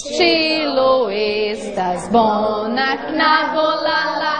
Cielo 0.00 1.10
estas 1.12 2.08
bona 2.10 2.96
knabo 2.96 3.66
la 3.84 4.00
la 4.20 4.34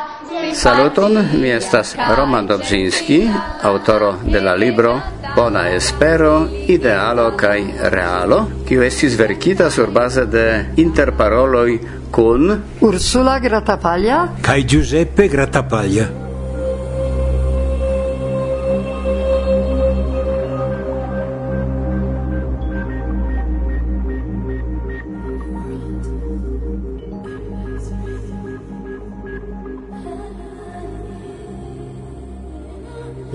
Saluton, 0.54 1.18
mi 1.40 1.50
estas 1.50 1.96
Roman 2.16 2.46
Dobzinski, 2.46 3.28
autoro 3.62 4.14
de 4.24 4.40
la 4.40 4.54
libro 4.54 5.00
Bona 5.36 5.68
espero, 5.70 6.48
idealo 6.66 7.28
kaj 7.38 7.58
realo, 7.92 8.40
kiu 8.66 8.82
estis 8.82 9.14
verkita 9.18 9.70
sur 9.70 9.92
base 9.94 10.24
de 10.26 10.46
interparoloj 10.82 11.78
kun 12.10 12.56
Ursula 12.80 13.38
Gratapaglia 13.38 14.24
kaj 14.42 14.58
Giuseppe 14.66 15.28
Gratapaglia. 15.28 16.19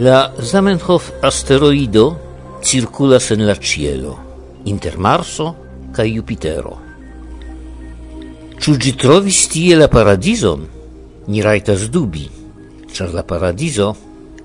La 0.05 0.31
Zamenhof 0.39 1.11
asteroido 1.23 2.19
circulas 2.61 3.31
en 3.31 3.47
la 3.47 3.55
cielo 3.55 4.19
inter 4.65 4.99
Marso 4.99 5.55
ca 5.95 6.03
Jupitero. 6.05 6.77
Ciu 8.59 8.77
gi 8.77 8.93
trovis 8.93 9.47
tie 9.49 9.73
la 9.73 9.87
paradison? 9.87 10.61
Ni 11.25 11.41
raitas 11.41 11.89
dubi, 11.89 12.29
char 12.93 13.15
la 13.17 13.23
paradizo, 13.23 13.95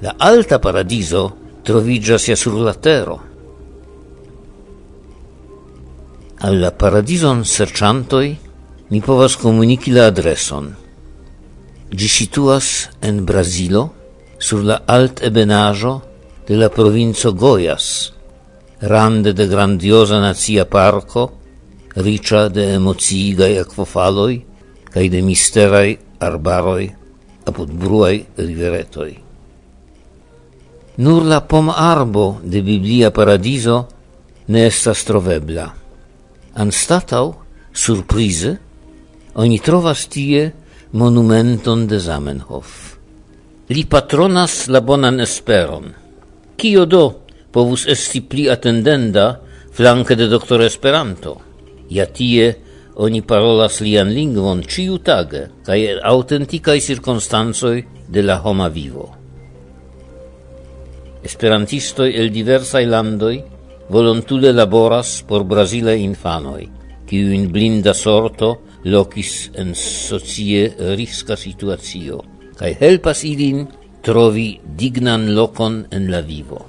la 0.00 0.14
alta 0.16 0.58
paradizo, 0.58 1.36
trovigas 1.62 2.24
ja 2.24 2.36
sur 2.36 2.56
la 2.56 2.72
tero. 2.72 3.20
Al 6.38 6.58
la 6.58 6.72
serciantoi 7.44 8.38
mi 8.88 9.00
povas 9.02 9.36
komuniki 9.36 9.90
la 9.92 10.06
adreson. 10.06 10.72
Gi 11.92 12.08
situas 12.08 12.88
en 13.02 13.26
Brazilo, 13.26 13.99
sur 14.40 14.64
la 14.64 14.80
alt 14.88 15.20
ebenajo 15.22 16.00
de 16.48 16.56
la 16.56 16.70
provinco 16.72 17.32
Goias, 17.32 18.12
rande 18.80 19.34
de 19.36 19.46
grandiosa 19.46 20.18
nazia 20.20 20.64
parco, 20.64 21.30
ricia 21.94 22.48
de 22.48 22.74
emociigai 22.74 23.58
aquafaloi, 23.60 24.40
cae 24.90 25.08
de 25.12 25.20
misterai 25.22 25.98
arbaroi 26.18 26.88
apud 27.46 27.70
bruai 27.70 28.24
riveretoi. 28.36 29.12
Nur 31.00 31.24
la 31.24 31.40
pom 31.40 31.70
arbo 31.70 32.40
de 32.42 32.62
Biblia 32.62 33.10
paradiso 33.10 33.86
ne 34.48 34.66
estas 34.66 35.04
trovebla. 35.04 35.68
Anstatau, 36.60 37.34
surprize, 37.72 38.56
oni 39.34 39.60
trovas 39.62 40.08
tie 40.10 40.50
monumenton 40.92 41.86
de 41.86 41.98
Zamenhof. 41.98 42.89
Li 43.70 43.84
patronas 43.86 44.54
la 44.66 44.80
bonan 44.82 45.22
esperon. 45.22 45.84
Kio 46.58 46.86
do 46.90 47.02
povus 47.54 47.84
esti 47.92 48.18
pli 48.30 48.48
atendenda 48.50 49.26
flanke 49.76 50.16
de 50.18 50.26
doctor 50.32 50.64
Esperanto? 50.64 51.36
Ja 51.86 52.08
tie 52.10 52.48
oni 52.98 53.20
parolas 53.22 53.76
lian 53.86 54.10
lingvon 54.10 54.64
ciutage 54.66 55.44
cae 55.68 55.92
autenticae 56.12 56.82
circonstancoj 56.82 57.76
de 58.10 58.24
la 58.26 58.40
homa 58.42 58.66
vivo. 58.74 59.06
Esperantistoi 61.22 62.10
el 62.18 62.34
diversai 62.34 62.82
landoi 62.90 63.38
volontule 63.94 64.50
laboras 64.50 65.20
por 65.22 65.46
brazilaj 65.46 66.02
infanoj, 66.08 66.66
kiujn 67.06 67.46
blinda 67.54 67.94
sorto 67.94 68.50
locis 68.82 69.52
en 69.54 69.76
socie 69.78 70.66
riska 70.98 71.38
situacio 71.38 72.29
kai 72.60 72.74
helpas 72.76 73.24
ilin 73.24 73.64
trovi 74.04 74.60
dignan 74.80 75.22
lokon 75.36 75.86
en 75.96 76.10
la 76.12 76.20
vivo. 76.20 76.60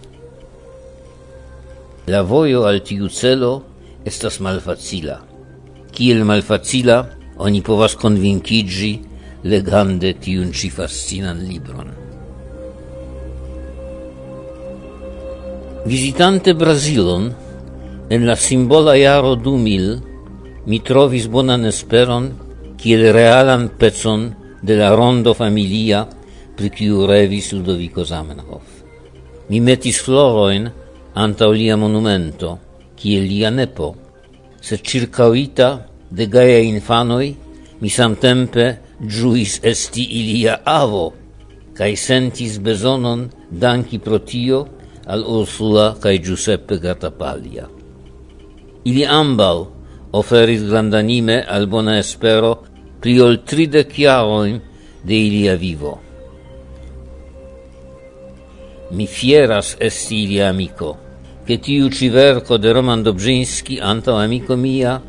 La 2.08 2.22
vojo 2.24 2.64
al 2.70 2.80
tiu 2.88 3.10
celo 3.12 3.54
estas 4.08 4.40
malfacila. 4.40 5.18
Kiel 5.92 6.24
malfacila 6.24 6.98
oni 7.44 7.60
povas 7.62 7.98
konvinkiĝi 8.00 8.94
legande 9.52 10.14
tiun 10.24 10.56
ĉi 10.56 10.72
fascinan 10.72 11.44
libron. 11.50 11.92
Visitante 15.92 16.54
Brazilon 16.54 17.32
en 18.10 18.28
la 18.30 18.36
simbola 18.36 18.96
jaro 18.96 19.36
2000 19.36 20.00
mi 20.68 20.80
trovis 20.80 21.28
bonan 21.28 21.66
esperon 21.66 22.30
kiel 22.80 23.10
realan 23.12 23.68
pecon 23.80 24.30
de 24.62 24.76
la 24.76 24.96
rondo 24.96 25.34
familia 25.34 26.08
pri 26.56 26.70
kiu 26.70 27.08
revis 27.08 27.52
Ludovico 27.52 28.04
Zamenhof. 28.06 28.64
Mi 29.50 29.60
metis 29.60 30.00
floroin 30.02 30.70
anta 31.14 31.50
lia 31.50 31.76
monumento, 31.78 32.60
kie 32.96 33.20
lia 33.20 33.50
nepo, 33.50 33.96
se 34.62 34.78
circauita 34.78 35.88
de 36.10 36.28
gaia 36.28 36.60
infanoi, 36.60 37.36
mi 37.82 37.90
samtempe 37.90 38.78
giuis 39.02 39.60
esti 39.64 40.06
ilia 40.20 40.62
avo, 40.64 41.12
cae 41.74 41.96
sentis 41.96 42.60
besonon 42.62 43.26
danki 43.50 43.98
pro 44.00 44.20
tio 44.20 44.68
al 45.08 45.24
Ursula 45.26 45.96
cae 46.00 46.20
Giuseppe 46.20 46.78
Gattapaglia. 46.78 47.66
Ili 48.86 49.06
ambau 49.06 49.68
oferis 50.12 50.62
grandanime 50.64 51.42
al 51.48 51.68
bona 51.68 51.98
espero 51.98 52.71
pli 53.02 53.18
ol 53.20 53.42
tridec 53.42 53.98
jaroin 53.98 54.62
de 55.02 55.16
ilia 55.18 55.56
vivo. 55.58 55.98
Mi 58.92 59.08
fieras 59.08 59.76
esti 59.80 60.24
ilia 60.24 60.50
amico, 60.50 60.98
che 61.46 61.58
tiu 61.60 61.90
ci 61.90 62.10
verco 62.10 62.58
de 62.58 62.72
Roman 62.72 63.02
Dobrzynski, 63.02 63.80
anto 63.80 64.14
amico 64.14 64.56
mia, 64.56 65.02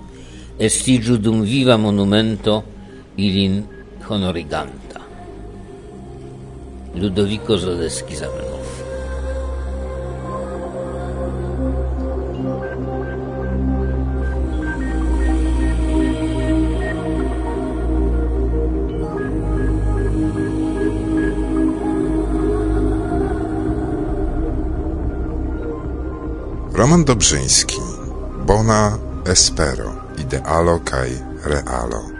estigiu 0.56 1.19
dum 1.19 1.42
viva 1.42 1.76
monumento 1.76 2.62
ilin 3.16 3.66
honoriganta. 4.06 5.00
Ludovico 6.94 7.56
Zaleski 7.56 8.14
Zabrano. 8.14 8.51
Roman 26.82 27.04
Dobrzyński 27.04 27.78
Bona 28.47 28.98
espero 29.26 29.93
idealo 30.19 30.81
kaj 30.84 31.10
realo 31.47 32.11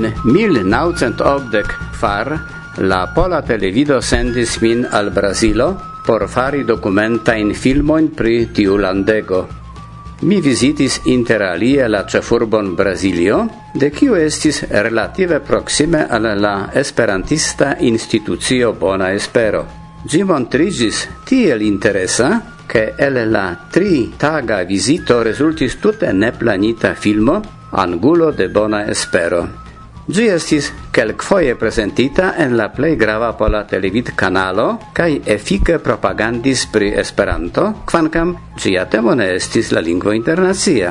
En 0.00 0.14
1980 0.24 1.62
far 1.92 2.40
la 2.78 3.12
pola 3.12 3.42
televido 3.42 4.00
sendis 4.00 4.62
min 4.62 4.86
al 4.90 5.10
Brazilo 5.10 5.76
por 6.06 6.26
fari 6.26 6.64
documentain 6.64 7.52
filmoin 7.52 8.08
pri 8.16 8.46
tiu 8.46 8.78
landego. 8.78 9.42
Mi 10.22 10.40
visitis 10.40 11.02
interalie 11.04 11.86
la 11.88 12.06
cefurbon 12.08 12.74
Brasilio, 12.76 13.42
de 13.74 13.90
kiu 13.90 14.16
estis 14.16 14.62
relative 14.70 15.40
proxime 15.40 16.06
al 16.08 16.32
la 16.40 16.70
esperantista 16.72 17.76
institucio 17.80 18.72
Bona 18.72 19.12
Espero. 19.12 19.66
Gi 20.08 20.24
montrigis 20.24 21.08
tiel 21.24 21.60
interesa, 21.60 22.56
che 22.66 22.94
el 22.96 23.28
la 23.30 23.66
tri 23.70 24.14
taga 24.16 24.62
visito 24.64 25.22
resultis 25.22 25.76
tute 25.78 26.12
neplanita 26.12 26.94
filmo 26.94 27.42
Angulo 27.72 28.32
de 28.32 28.48
Bona 28.48 28.86
Espero. 28.86 29.59
Gi 30.10 30.24
estis 30.26 30.72
kelkfoje 30.90 31.52
presentita 31.54 32.32
en 32.42 32.56
la 32.58 32.64
plej 32.74 32.96
grava 32.98 33.28
pola 33.38 33.60
televid-kanalo 33.68 34.64
kaj 34.96 35.20
efike 35.34 35.76
propagandis 35.78 36.64
pri 36.72 36.88
Esperanto, 37.02 37.66
kvankam 37.86 38.32
ĝia 38.58 38.88
temo 38.90 39.14
ne 39.14 39.28
estis 39.36 39.70
la 39.70 39.82
lingvo 39.86 40.10
internacia. 40.16 40.90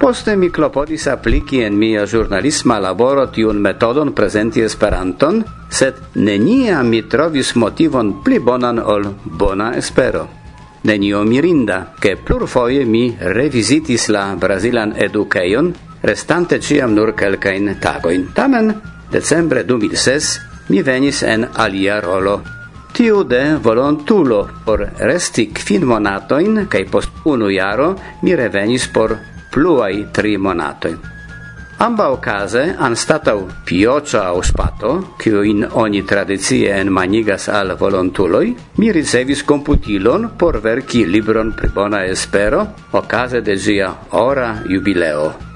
Poste 0.00 0.36
mi 0.40 0.48
klopodis 0.48 1.04
apliki 1.12 1.60
en 1.66 1.76
mia 1.76 2.06
ĵurnalisma 2.08 2.78
laboro 2.80 3.26
tiun 3.34 3.60
metodon 3.60 4.14
prezenti 4.16 4.64
Esperanton, 4.64 5.42
sed 5.68 6.00
neniam 6.14 6.88
mi 6.88 7.02
trovis 7.02 7.52
motivon 7.60 8.22
pli 8.24 8.40
bonan 8.40 8.80
ol 8.80 9.04
bona 9.24 9.74
espero. 9.76 10.24
Nenio 10.88 11.26
mirinda, 11.28 11.82
ke 12.00 12.16
plurfoje 12.16 12.88
mi 12.88 13.04
revizitis 13.20 14.08
la 14.08 14.30
brazilan 14.40 14.96
edukejon, 14.96 15.74
restante 16.02 16.60
ciam 16.60 16.94
nur 16.94 17.14
quelcain 17.14 17.76
tagoin. 17.80 18.28
Tamen, 18.34 18.74
decembre 19.10 19.64
2006, 19.64 20.40
mi 20.68 20.82
venis 20.82 21.22
en 21.22 21.48
alia 21.54 22.00
rolo. 22.00 22.40
Tiu 22.92 23.22
de 23.24 23.56
volontulo 23.62 24.48
por 24.64 24.82
resti 24.98 25.46
kvin 25.54 25.86
monatoin, 25.86 26.66
cae 26.68 26.84
post 26.90 27.22
unu 27.24 27.50
jaro 27.50 27.94
mi 28.22 28.34
revenis 28.34 28.88
por 28.88 29.16
pluai 29.50 30.08
tri 30.12 30.36
monatoin. 30.38 30.98
Amba 31.80 32.10
okaze, 32.12 32.74
anstatau 32.76 33.46
pioca 33.64 34.26
au 34.26 34.42
spato, 34.42 35.14
in 35.24 35.66
oni 35.70 36.02
tradizie 36.02 36.76
en 36.76 36.92
manigas 36.92 37.48
al 37.48 37.74
volontuloi, 37.74 38.54
mi 38.76 38.92
ricevis 38.92 39.42
computilon 39.44 40.32
por 40.36 40.60
verci 40.60 41.06
libron 41.06 41.54
pri 41.54 41.68
bona 41.68 42.04
espero, 42.04 42.66
ocase 42.90 43.40
de 43.40 43.56
zia 43.56 43.96
ora 44.10 44.62
jubileo. 44.68 45.49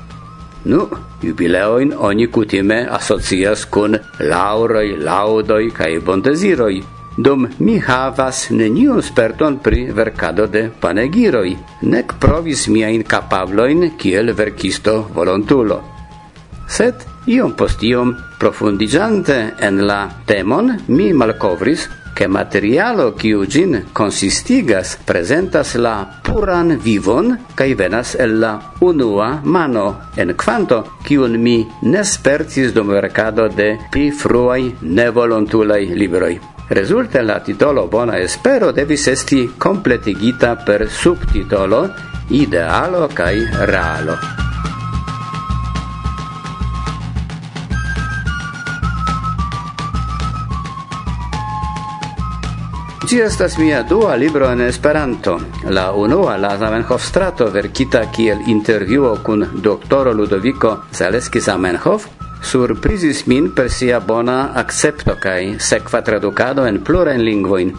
Nu, 0.64 0.88
jubileoin 1.22 1.92
oni 1.96 2.26
kutime 2.26 2.86
asocias 2.90 3.66
kun 3.66 3.98
lauroi, 4.20 4.96
laudoi 4.96 5.70
kai 5.76 5.98
bondeziroj, 6.00 6.78
dum 7.16 7.44
mi 7.58 7.78
havas 7.78 8.46
neniun 8.50 9.02
sperton 9.02 9.58
pri 9.60 9.90
verkado 9.92 10.46
de 10.46 10.70
panegiroi, 10.80 11.52
nek 11.82 12.14
provis 12.20 12.68
mia 12.68 12.88
incapabloin 12.88 13.90
kiel 13.98 14.32
verkisto 14.32 15.02
volontulo. 15.14 15.82
Sed 16.66 17.04
iom 17.28 17.52
post 17.52 17.84
iom 17.84 18.14
profundigiante 18.40 19.38
en 19.60 19.84
la 19.86 20.08
temon 20.26 20.78
mi 20.88 21.12
malkovris, 21.12 21.88
che 22.14 22.26
materialo 22.26 23.12
kiu 23.12 23.44
gin 23.46 23.86
consistigas 23.92 24.96
presentas 25.04 25.74
la 25.74 26.20
puran 26.22 26.78
vivon 26.78 27.36
kai 27.54 27.74
venas 27.74 28.14
el 28.14 28.38
la 28.38 28.72
unua 28.80 29.40
mano 29.42 29.86
en 30.16 30.34
quanto 30.34 30.96
kiun 31.02 31.36
mi 31.42 31.66
nespertis 31.82 32.72
dum 32.72 32.86
mercado 32.86 33.48
de 33.48 33.76
pli 33.90 34.10
fruai 34.10 34.74
nevolontulai 34.80 35.94
libroi 35.94 36.40
Rezulte 36.66 37.20
la 37.20 37.40
titolo 37.40 37.88
Bona 37.88 38.16
Espero 38.18 38.72
devis 38.72 39.06
esti 39.06 39.52
completigita 39.58 40.56
per 40.56 40.88
subtitolo 40.88 41.92
Idealo 42.28 43.06
kai 43.12 43.46
Realo. 43.52 44.53
Ci 53.04 53.18
estas 53.20 53.58
mia 53.58 53.82
dua 53.82 54.14
libro 54.14 54.48
en 54.50 54.60
Esperanto. 54.60 55.40
La 55.68 55.92
unua, 55.92 56.36
la 56.36 56.56
Zamenhof 56.56 57.04
strato, 57.04 57.50
verkita 57.50 58.06
kiel 58.10 58.38
intervjuo 58.46 59.18
kun 59.22 59.44
doktoro 59.62 60.12
Ludoviko 60.12 60.84
Zaleski 60.92 61.40
Zamenhof, 61.40 62.06
surprizis 62.40 63.26
min 63.26 63.50
per 63.52 63.68
sia 63.70 64.00
bona 64.00 64.54
accepto 64.54 65.18
kaj 65.20 65.58
sekva 65.58 66.00
tradukado 66.00 66.64
en 66.64 66.80
plurajn 66.80 67.20
lingvojn. 67.20 67.74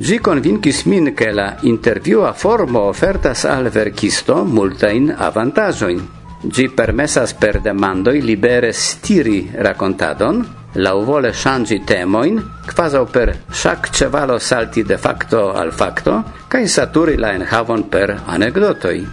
Ĝi 0.00 0.18
konvinkis 0.24 0.86
min, 0.86 1.12
ke 1.12 1.32
la 1.36 1.50
intervjua 1.62 2.32
formo 2.32 2.86
ofertas 2.88 3.44
al 3.44 3.68
verkisto 3.68 4.44
multajn 4.44 5.12
avantaĝojn. 5.18 6.00
Ĝi 6.48 6.70
permesas 6.72 7.36
per 7.36 7.60
demandoj 7.60 8.16
libere 8.24 8.72
stiri 8.72 9.50
rakontadon, 9.52 10.59
lauvole 10.74 11.32
shangi 11.32 11.80
temoin, 11.84 12.40
quasau 12.66 13.06
per 13.06 13.36
shac 13.50 13.90
cevalo 13.90 14.38
salti 14.38 14.82
de 14.82 14.98
facto 14.98 15.52
al 15.52 15.72
facto, 15.72 16.22
cae 16.48 16.66
saturi 16.66 17.16
la 17.16 17.32
enhavon 17.32 17.88
per 17.88 18.22
anecdotoi. 18.26 19.06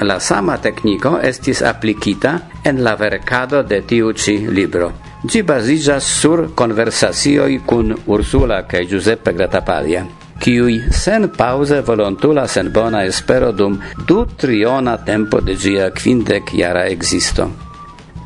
La 0.00 0.18
sama 0.20 0.58
tecnico 0.58 1.18
estis 1.18 1.62
applicita 1.62 2.48
en 2.62 2.82
la 2.82 2.94
vercado 2.94 3.62
de 3.62 3.82
tiu 3.84 4.12
ci 4.12 4.46
libro. 4.48 4.92
Gi 5.26 5.42
basigas 5.42 6.04
sur 6.04 6.54
conversasioi 6.54 7.62
cun 7.64 7.94
Ursula 8.06 8.64
cae 8.66 8.86
Giuseppe 8.86 9.34
Gratapalia 9.34 10.06
kiui 10.38 10.82
sen 10.94 11.28
pause 11.36 11.80
volontulas 11.82 12.56
en 12.56 12.70
bona 12.72 13.04
espero 13.04 13.50
dum 13.52 13.78
du 14.06 14.24
triona 14.36 14.96
tempo 14.96 15.40
de 15.40 15.56
gia 15.56 15.90
quindec 15.90 16.54
jara 16.54 16.86
existo. 16.86 17.67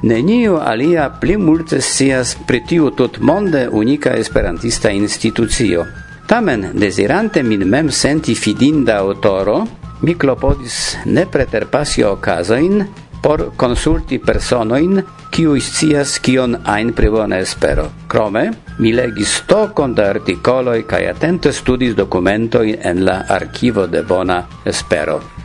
Neniu 0.02 0.56
alia 0.58 1.10
pli 1.20 1.36
multe 1.38 1.78
scias 1.80 2.34
pri 2.46 2.58
tiu 2.66 2.88
tutmonde 2.90 3.68
unika 3.70 4.16
esperantista 4.18 4.90
institucio. 4.90 5.84
Tamen, 6.26 6.72
desirante 6.74 7.42
min 7.42 7.62
mem 7.68 7.90
senti 7.90 8.34
fidinda 8.34 8.96
autoro, 8.98 9.60
mi 10.02 10.16
klopodis 10.18 10.96
ne 11.04 11.22
preterpasi 11.30 12.02
okazojn 12.02 12.82
por 13.22 13.52
consulti 13.56 14.18
personoin 14.18 15.04
kiu 15.30 15.54
scias 15.60 16.18
kion 16.18 16.56
ein 16.66 16.90
privone 16.92 17.38
espero. 17.38 17.86
Krome, 18.08 18.50
mi 18.78 18.92
legis 18.92 19.36
tokon 19.46 19.94
da 19.94 20.08
articoloi 20.16 20.82
kaj 20.82 21.06
atente 21.12 21.52
studis 21.52 21.94
documentoi 21.94 22.74
en 22.82 23.04
la 23.04 23.22
arkivo 23.28 23.86
de 23.86 24.02
bona 24.02 24.42
espero. 24.64 25.41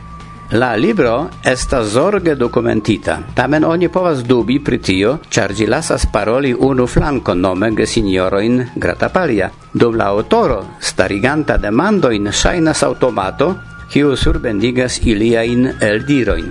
La 0.50 0.74
libro 0.76 1.28
esta 1.44 1.82
zorge 1.82 2.34
documentita, 2.34 3.20
tamen 3.34 3.64
oni 3.64 3.90
povas 3.92 4.22
dubi 4.24 4.54
pri 4.64 4.78
tio, 4.80 5.10
ĉar 5.28 5.52
ĝi 5.52 5.66
lasas 5.68 6.06
paroli 6.08 6.54
unu 6.56 6.86
flankon 6.88 7.42
nome 7.44 7.68
gesinjorojn 7.76 8.70
Gratapalia. 8.74 9.50
Dum 9.74 9.98
la 10.00 10.06
aŭtoro, 10.08 10.62
stariganta 10.80 11.58
demandojn, 11.60 12.30
ŝajnas 12.32 12.80
aŭtomato, 12.86 13.50
kiu 13.92 14.14
surbendigas 14.16 15.02
iliajn 15.04 15.68
eldirojn. 15.84 16.48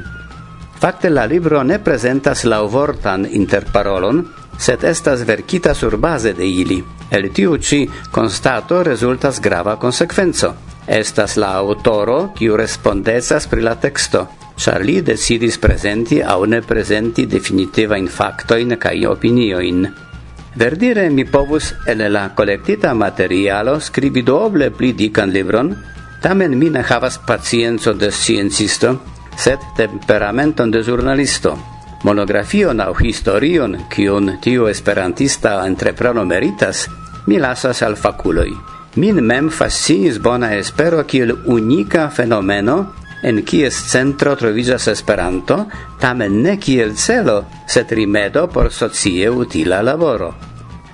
Fakte 0.78 1.10
la 1.10 1.26
libro 1.26 1.64
ne 1.66 1.80
prezentas 1.82 2.46
laŭvortan 2.46 3.26
interparolon, 3.32 4.22
sed 4.62 4.86
estas 4.86 5.26
verkita 5.26 5.74
surbaze 5.74 6.38
de 6.38 6.46
ili. 6.46 6.84
El 7.09 7.31
tiu 7.31 7.57
ci 7.57 7.88
constato 8.12 8.83
resultas 8.83 9.39
grava 9.39 9.77
consequenzo. 9.77 10.54
Estas 10.88 11.36
la 11.36 11.54
autoro 11.56 12.31
kiu 12.36 12.56
respondecas 12.56 13.48
pri 13.48 13.62
la 13.62 13.75
texto, 13.75 14.25
ĉar 14.57 14.83
li 14.88 15.01
decidis 15.01 15.57
prezenti 15.59 16.21
aŭ 16.24 16.39
ne 16.51 16.62
prezenti 16.62 17.25
definitivajn 17.27 18.07
faktojn 18.07 18.75
kaj 18.80 18.98
opiniojn. 19.12 19.88
Verdire 20.57 21.09
mi 21.09 21.25
povus 21.25 21.74
en 21.86 22.01
la 22.12 22.30
kolektita 22.36 22.93
materialo 22.93 23.79
skribi 23.79 24.24
doble 24.24 24.72
pli 24.72 24.93
dikan 24.93 25.29
libron, 25.29 25.75
tamen 26.24 26.58
mi 26.58 26.70
ne 26.70 26.82
havas 26.82 27.20
paciencon 27.27 27.98
de 27.98 28.12
sciencisto, 28.12 28.96
sed 29.38 29.60
temperamenton 29.77 30.72
de 30.72 30.82
ĵurnalisto 30.82 31.76
monografion 32.08 32.80
au 32.80 32.94
historion, 32.96 33.74
kiun 33.92 34.38
tiu 34.40 34.70
esperantista 34.72 35.58
entrepreno 35.68 36.24
meritas, 36.26 36.86
mi 37.28 37.36
lasas 37.40 37.82
al 37.84 37.98
faculoi. 38.00 38.54
Min 38.96 39.20
mem 39.28 39.50
fascinis 39.52 40.22
bona 40.24 40.54
espero 40.56 41.04
kiel 41.04 41.34
unika 41.52 42.08
fenomeno 42.10 42.78
en 43.28 43.42
kies 43.44 43.82
centro 43.92 44.38
troviĝas 44.40 44.88
Esperanto, 44.94 45.58
tamen 46.00 46.40
ne 46.46 46.56
kiel 46.58 46.96
celo, 46.96 47.42
sed 47.68 47.92
rimedo 47.92 48.46
por 48.48 48.72
socie 48.72 49.28
utila 49.30 49.82
laboro. 49.84 50.32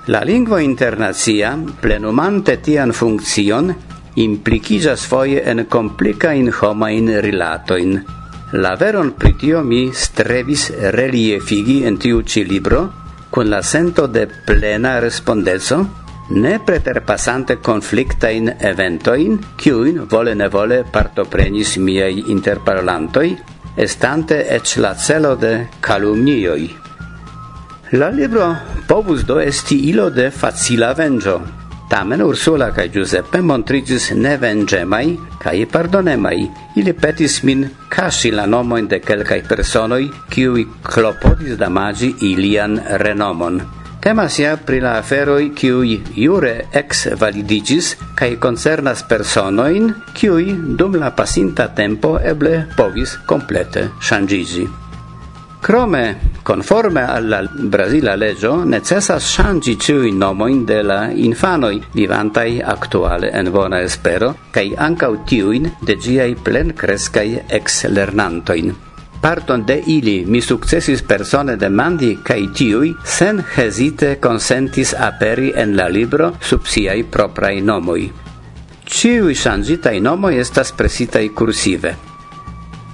La 0.08 0.24
lingvo 0.26 0.58
internacia, 0.60 1.54
plenumante 1.82 2.58
tian 2.58 2.92
funkcion, 2.92 3.70
implicijas 4.16 5.06
foie 5.06 5.46
en 5.46 5.66
complica 5.70 6.34
in 6.34 6.52
homa 6.52 6.90
in 6.92 7.14
rilatoin, 7.22 8.02
La 8.56 8.76
veron 8.76 9.16
pritio 9.18 9.64
mi 9.66 9.90
strebis 9.98 10.68
reliefigi 10.94 11.80
en 11.90 11.96
tiu 11.98 12.20
ci 12.22 12.44
libro 12.46 12.84
con 13.32 13.50
la 13.50 13.64
sento 13.64 14.06
de 14.06 14.28
plena 14.28 15.00
respondeco, 15.00 15.80
ne 16.30 16.60
preterpassante 16.60 17.58
conflicta 17.58 18.30
in 18.30 18.54
eventoin, 18.60 19.40
kiujn 19.58 20.06
vole 20.06 20.36
nevole 20.36 20.84
partoprenis 20.86 21.78
miei 21.78 22.30
interparlantoi, 22.30 23.34
estante 23.74 24.44
ec 24.46 24.76
la 24.78 24.94
celo 24.94 25.34
de 25.34 25.70
calumnioi. 25.82 26.70
La 27.98 28.12
libro 28.14 28.54
povus 28.86 29.26
do 29.26 29.40
esti 29.40 29.90
ilo 29.90 30.12
de 30.12 30.30
facila 30.30 30.94
vengio, 30.94 31.42
Tamen 31.94 32.24
Ursula 32.26 32.72
kaj 32.74 32.88
Giuseppe 32.90 33.38
montriĝis 33.46 34.08
nevenĝemaj 34.18 35.04
kaj 35.44 35.54
pardonemaj. 35.70 36.40
Ili 36.82 36.94
petis 36.98 37.36
min 37.46 37.68
kaŝi 37.94 38.32
la 38.34 38.48
nomojn 38.50 38.88
de 38.90 38.98
kelkaj 38.98 39.38
personoj, 39.46 40.02
kiuj 40.34 40.66
klopodis 40.90 41.54
damaĝi 41.62 42.10
ilian 42.32 42.80
renomon. 43.06 43.62
Temas 44.02 44.40
ja 44.42 44.58
pri 44.58 44.82
la 44.82 44.98
aferoj, 45.04 45.52
kiuj 45.54 46.00
jure 46.18 46.56
ex 46.74 47.08
validigis 47.22 47.94
kaj 48.18 48.40
koncernas 48.42 49.06
personojn, 49.10 49.92
kiuj 50.18 50.48
dum 50.80 50.98
la 50.98 51.14
pasinta 51.14 51.70
tempo 51.78 52.18
eble 52.34 52.64
povis 52.74 53.20
komplete 53.30 53.92
ŝanĝiĝi. 54.02 54.83
Crome, 55.64 56.20
conforme 56.44 57.08
alla 57.08 57.42
Brasila 57.50 58.16
legio, 58.16 58.66
necessas 58.66 59.24
changi 59.32 59.78
ciui 59.80 60.12
nomoin 60.12 60.66
de 60.66 60.82
la 60.84 61.08
infanoi 61.10 61.80
vivantai 61.94 62.60
actuale 62.60 63.30
en 63.32 63.48
bona 63.50 63.80
espero, 63.80 64.34
cae 64.52 64.74
ancau 64.76 65.24
tiuin 65.24 65.72
de 65.80 65.96
giai 65.96 66.36
plen 66.36 66.74
crescai 66.76 67.46
ex-lernantoin. 67.48 68.76
Parton 69.22 69.64
de 69.64 69.82
ili 69.88 70.26
mi 70.28 70.42
successis 70.42 71.02
persone 71.02 71.56
demandi 71.56 72.18
cae 72.22 72.50
tiui 72.52 72.92
sen 73.06 73.40
hesite 73.56 74.18
consentis 74.20 74.92
aperi 74.94 75.54
en 75.56 75.78
la 75.78 75.88
libro 75.88 76.34
sub 76.42 76.68
siai 76.68 77.06
proprai 77.06 77.62
nomoi. 77.62 78.12
Ciui 78.84 79.34
shangitai 79.34 80.02
nomoi 80.02 80.40
estas 80.44 80.76
presitai 80.76 81.30
cursive. 81.32 82.12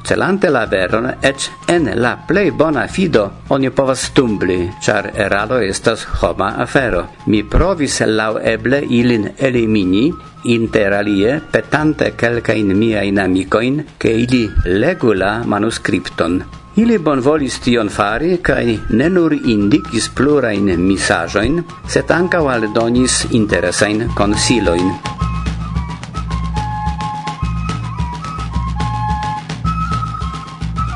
Celante 0.04 0.50
la 0.50 0.66
veron, 0.66 1.08
ec 1.22 1.50
en 1.68 1.90
la 2.02 2.16
plei 2.28 2.52
bona 2.52 2.88
fido, 2.88 3.32
oni 3.50 3.70
povas 3.70 4.10
tumbli, 4.14 4.70
char 4.82 5.12
eralo 5.16 5.60
estas 5.60 6.06
homa 6.22 6.56
afero. 6.58 7.06
Mi 7.28 7.44
provis 7.44 8.00
lau 8.08 8.40
eble 8.40 8.82
ilin 8.82 9.34
elimini, 9.38 10.10
interalie 10.44 11.42
petante 11.52 12.14
quelcain 12.16 12.74
miain 12.78 13.20
amicoin, 13.20 13.86
che 13.98 14.10
ili 14.10 14.50
legu 14.66 15.14
la 15.14 15.44
manuscripton. 15.46 16.44
Ili 16.80 16.98
bonvolis 16.98 17.60
tion 17.60 17.90
fari, 17.90 18.38
cae 18.42 18.80
ne 18.90 19.10
nur 19.10 19.34
indicis 19.34 20.10
plurain 20.16 20.72
misajoin, 20.80 21.64
set 21.88 22.12
ancao 22.12 22.48
aldonis 22.48 23.26
interesain 23.32 24.08
consiloin. 24.16 25.19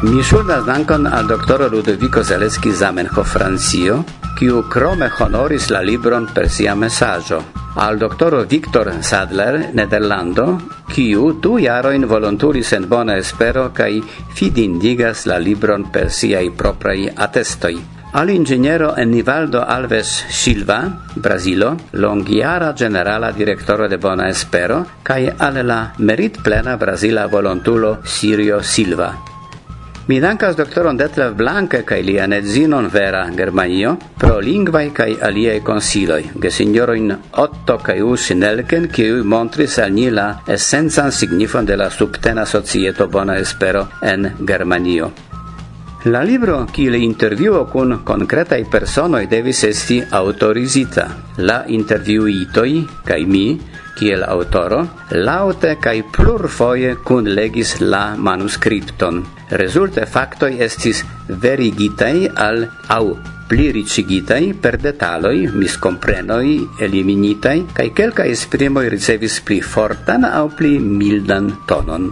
Mi 0.04 0.20
ŝuldas 0.20 0.66
dankon 0.68 1.06
al 1.08 1.30
doktoro 1.30 1.70
Ludoviko 1.72 2.24
Zaleski 2.28 2.74
Zamenhof 2.76 3.30
Francio, 3.32 4.02
kiu 4.36 4.66
krome 4.68 5.08
honoris 5.08 5.70
la 5.72 5.80
libron 5.80 6.26
per 6.36 6.50
sia 6.52 6.74
mesaĝo. 6.76 7.40
Al 7.80 8.02
doktoro 8.02 8.42
Viktor 8.44 8.92
Sadler, 9.00 9.70
Nederlando, 9.74 10.60
kiu 10.92 11.32
du 11.40 11.56
jarojn 11.64 12.04
volonturis 12.12 12.74
en 12.76 12.90
bona 12.92 13.16
espero 13.16 13.70
kaj 13.74 13.92
fidindigas 14.36 15.24
la 15.26 15.40
libron 15.40 15.88
per 15.96 16.12
siaj 16.12 16.50
propraj 16.60 17.00
atestoj. 17.16 17.74
Al 18.14 18.30
ingeniero 18.30 18.94
Enivaldo 19.00 19.64
Alves 19.64 20.12
Silva, 20.30 20.82
Brasilo, 21.16 21.78
longiara 21.94 22.74
generala 22.76 23.32
direttore 23.32 23.88
de 23.88 23.98
Bona 23.98 24.28
Espero, 24.30 24.86
cae 25.02 25.34
al 25.38 25.64
la 25.66 25.94
merit 25.98 26.44
plena 26.44 26.76
Brasila 26.78 27.26
volontulo 27.28 28.02
Sirio 28.04 28.62
Silva. 28.62 29.33
Mi 30.08 30.20
dankas 30.20 30.56
doktoron 30.56 30.98
Detlev 31.00 31.36
Blanke 31.40 31.80
kaj 31.88 32.02
lian 32.04 32.34
edzinon 32.36 32.90
Vera 32.92 33.22
Germanio 33.38 33.94
pro 34.20 34.42
lingvaj 34.44 34.90
kaj 34.98 35.14
aliaj 35.30 35.62
konsiloj, 35.64 36.26
gesinjorojn 36.44 37.14
Otto 37.40 37.78
kaj 37.80 38.02
Usi 38.04 38.36
Nelken, 38.36 38.90
kiuj 38.92 39.24
montris 39.24 39.80
al 39.80 39.96
ni 39.96 40.10
la 40.12 40.28
esencan 40.48 41.12
signifon 41.12 41.66
de 41.66 41.78
la 41.80 41.90
subtena 41.90 42.46
societo 42.46 43.08
Bona 43.08 43.38
Espero 43.38 43.88
en 44.02 44.32
Germanio. 44.48 45.12
La 46.06 46.24
libro 46.24 46.66
qui 46.76 46.90
le 46.90 47.00
intervjuo 47.00 47.64
kun 47.72 48.02
konkretaj 48.04 48.66
personoj 48.72 49.28
devis 49.32 49.64
esti 49.64 50.02
autorizita. 50.12 51.08
La 51.38 51.64
intervjuitoj 51.68 52.72
kai 53.08 53.24
mi 53.26 53.46
kiel 53.98 54.24
autoro, 54.26 54.82
laute 55.12 55.76
kaj 55.82 55.96
plurfoje 56.16 56.96
kun 57.06 57.30
legis 57.36 57.78
la 57.82 58.16
manuskripton. 58.18 59.22
Rezulte 59.62 60.06
faktoj 60.10 60.52
estis 60.66 61.04
verigitaj 61.28 62.16
al 62.48 62.68
au 62.96 63.16
pliricigitai 63.50 64.54
per 64.58 64.80
detaloi, 64.82 65.48
miscomprenoi, 65.54 66.54
eliminitai, 66.82 67.58
cae 67.76 67.92
kelka 67.94 68.26
esprimoi 68.26 68.88
ricevis 68.90 69.40
pli 69.46 69.60
fortan 69.62 70.26
au 70.26 70.50
pli 70.58 70.80
mildan 70.80 71.52
tonon. 71.70 72.10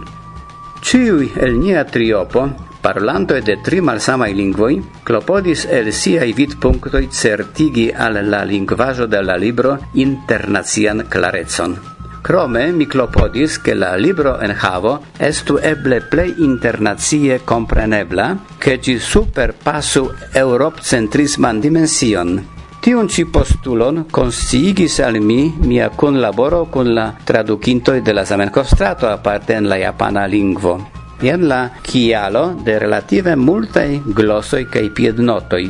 Ciui 0.82 1.32
el 1.42 1.56
nia 1.58 1.84
triopo 1.86 2.46
parlanto 2.82 3.38
de 3.40 3.56
tri 3.62 3.80
malsamaj 3.80 4.32
lingvoi 4.34 4.80
klopodis 5.06 5.64
el 5.70 5.92
siaj 5.94 6.32
vidpunktoj 6.36 7.06
certigi 7.10 7.88
al 7.94 8.18
la 8.28 8.42
lingvaĵo 8.44 9.06
de 9.06 9.22
la 9.22 9.36
libro 9.36 9.78
internacian 9.94 11.04
klarecon. 11.08 11.78
Krome 12.22 12.68
mi 12.72 12.86
klopodis, 12.86 13.58
ke 13.58 13.74
la 13.74 13.96
libro 13.96 14.36
enhavo 14.46 14.92
estu 15.18 15.58
eble 15.58 15.98
plej 16.10 16.36
internacie 16.46 17.40
komprenebla, 17.44 18.28
ke 18.62 18.76
ĝi 18.78 18.98
superpasu 19.02 20.04
eŭropcentrisman 20.38 21.60
dimension. 21.60 22.38
Tiun 22.82 23.10
ci 23.10 23.26
postulon 23.26 24.04
consigis 24.10 25.00
al 25.00 25.20
mi 25.20 25.52
mia 25.66 25.90
conlaboro 25.90 26.64
con 26.70 26.94
la 26.94 27.12
traducintoi 27.24 28.00
de 28.02 28.12
la 28.12 28.24
Zamenhof 28.24 28.66
strato 28.66 29.08
aparte 29.08 29.54
en 29.54 29.68
la 29.68 29.78
japana 29.78 30.26
lingvo 30.26 31.01
jen 31.22 31.48
la 31.48 31.68
kialo 31.82 32.44
de 32.64 32.78
relative 32.78 33.36
multaj 33.36 33.88
glosoj 34.18 34.64
kaj 34.74 34.84
piednotoj. 34.94 35.64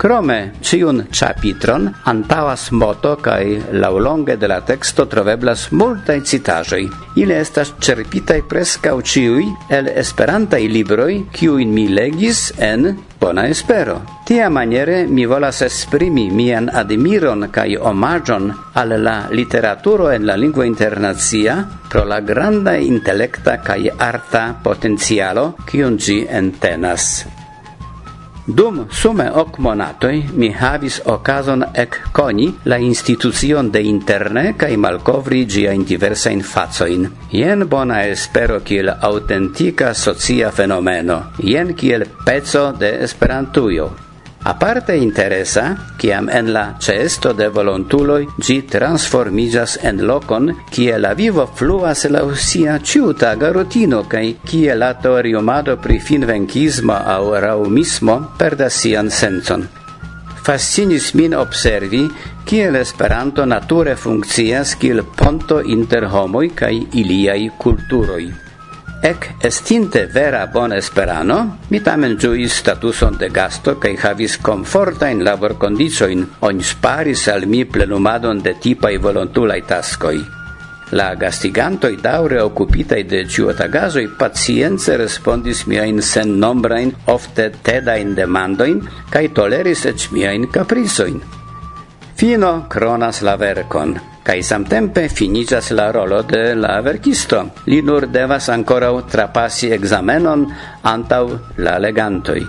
Krome 0.00 0.52
ciun 0.64 1.02
chapitron 1.12 1.90
antavas 2.08 2.70
moto 2.72 3.16
kai 3.20 3.58
laulonge 3.72 4.36
de 4.40 4.48
la 4.48 4.60
texto 4.64 5.04
troveblas 5.04 5.66
multaj 5.72 6.20
citajoj. 6.24 6.86
Ili 7.16 7.34
estas 7.36 7.74
cerpitaj 7.84 8.40
preskaŭ 8.48 8.96
ciuj 9.02 9.44
el 9.76 9.90
esperantaj 9.92 10.62
libroj 10.72 11.12
kiujn 11.36 11.74
mi 11.74 11.88
legis 11.88 12.46
en 12.58 12.94
Bona 13.20 13.46
espero. 13.48 14.00
Tia 14.24 14.48
maniere 14.48 15.06
mi 15.06 15.26
volas 15.28 15.58
esprimi 15.66 16.30
mian 16.32 16.70
admiron 16.72 17.50
kaj 17.52 17.74
omagion 17.90 18.46
al 18.80 18.94
la 19.04 19.16
literaturo 19.30 20.08
en 20.10 20.24
la 20.26 20.36
lingua 20.40 20.64
internazia 20.64 21.58
pro 21.90 22.04
la 22.04 22.20
granda 22.20 22.78
intelekta 22.78 23.58
kaj 23.66 23.82
arta 23.98 24.46
potencialo 24.64 25.44
kiun 25.68 26.00
ĝi 26.00 26.22
entenas. 26.40 27.39
Dum 28.46 28.86
sume 28.90 29.30
ok 29.30 29.58
monatoi 29.58 30.24
mi 30.34 30.48
havis 30.52 31.00
okazon 31.04 31.64
ekkoni 31.74 32.48
la 32.64 32.78
institucion 32.78 33.70
de 33.70 33.82
interne 33.82 34.54
kaj 34.56 34.76
in 35.74 35.84
diversa 35.84 36.30
in 36.30 36.42
fazoin. 36.42 37.08
Jen 37.30 37.68
bona 37.68 38.02
espero 38.06 38.60
kiel 38.60 38.90
autentika 39.00 39.94
socia 39.94 40.50
fenomeno. 40.50 41.22
Jen 41.38 41.74
kiel 41.74 42.06
peco 42.24 42.72
de 42.72 42.94
Esperantujo. 43.04 44.09
Aparte 44.42 44.96
interesa, 44.96 45.76
kiam 45.98 46.30
en 46.32 46.52
la 46.54 46.76
cesto 46.80 47.34
de 47.36 47.48
volontuloi 47.52 48.26
gi 48.40 48.62
transformigas 48.62 49.76
en 49.84 50.00
locon, 50.08 50.48
kie 50.72 50.96
la 50.98 51.12
vivo 51.14 51.44
fluas 51.46 52.06
la 52.08 52.24
usia 52.24 52.78
ciutaga 52.80 53.52
rutino, 53.52 54.06
kai 54.08 54.38
kie 54.42 54.74
la 54.74 54.94
teoriumado 54.94 55.76
pri 55.76 56.00
finvenkismo 56.00 56.96
au 56.96 57.34
raumismo 57.36 58.32
perdas 58.38 58.80
sian 58.80 59.10
senson. 59.10 59.68
Fascinis 60.42 61.12
min 61.14 61.34
observi, 61.34 62.08
kiel 62.44 62.76
Esperanto 62.80 63.44
nature 63.44 63.94
funkcias 63.94 64.72
kiel 64.80 65.04
ponto 65.04 65.60
inter 65.60 66.08
homoj 66.08 66.48
kaj 66.56 66.76
iliaj 66.96 67.42
kulturoj. 67.60 68.49
Ec 69.02 69.36
estinte 69.40 70.04
vera 70.12 70.46
bon 70.52 70.74
esperano, 70.76 71.56
mi 71.72 71.80
tamen 71.80 72.18
giuis 72.20 72.58
statuson 72.60 73.16
de 73.16 73.30
gasto 73.32 73.78
cae 73.80 73.94
havis 73.96 74.34
confortain 74.44 75.22
labor 75.24 75.54
condicioin, 75.56 76.26
on 76.44 76.60
sparis 76.60 77.24
al 77.32 77.46
mi 77.48 77.64
plenumadon 77.64 78.42
de 78.44 78.58
tipai 78.60 78.98
volontulai 79.00 79.62
tascoi. 79.64 80.20
La 80.92 81.14
gastigantoi 81.14 81.96
daure 81.96 82.42
occupitai 82.44 83.06
de 83.08 83.24
ciuotagasoi 83.24 84.06
pacienze 84.18 84.98
respondis 85.00 85.64
miain 85.64 86.02
sen 86.02 86.36
nombrain, 86.36 86.92
ofte 87.06 87.52
tedain 87.64 88.12
demandoin, 88.14 88.82
cae 89.08 89.32
toleris 89.32 89.86
ec 89.88 90.10
miain 90.12 90.50
caprisoin. 90.52 91.39
Fino 92.20 92.66
cronas 92.68 93.22
la 93.22 93.38
vercon, 93.40 93.94
cae 94.22 94.42
samtempe 94.44 95.06
finigas 95.08 95.70
la 95.70 95.86
rolo 95.90 96.18
de 96.22 96.54
la 96.54 96.74
verkisto. 96.84 97.38
Li 97.64 97.80
nur 97.80 98.10
devas 98.12 98.50
ancora 98.52 98.90
trapasi 99.08 99.70
examenon 99.72 100.44
antau 100.82 101.32
la 101.56 101.78
legantoi. 101.78 102.44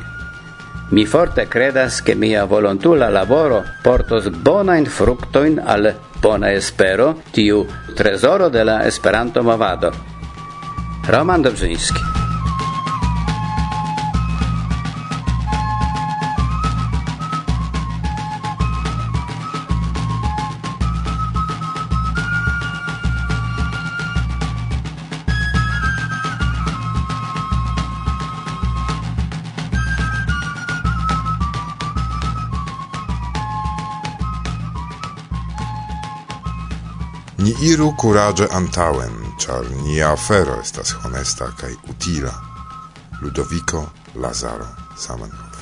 Mi 0.89 1.05
forte 1.05 1.47
credas 1.47 2.01
che 2.01 2.15
mia 2.15 2.43
volontula 2.43 3.09
laboro 3.09 3.63
portos 3.81 4.27
bonain 4.43 4.85
fructoin 4.85 5.61
al 5.63 5.95
bona 6.19 6.51
espero, 6.51 7.21
tiu 7.31 7.65
tresoro 7.95 8.49
de 8.49 8.65
la 8.65 8.83
Esperanto 8.83 9.41
movado. 9.41 9.93
Roman 11.07 11.41
Dobrzyński 11.41 12.20
iru 37.61 37.93
courage 37.95 38.47
antauen, 38.51 39.13
char 39.37 39.65
nia 39.83 40.11
afero 40.11 40.55
estas 40.61 40.95
honesta 41.03 41.51
kai 41.59 41.75
utila. 41.89 42.33
Ludovico 43.21 43.85
Lazaro 44.15 44.65
Samenhof. 44.97 45.57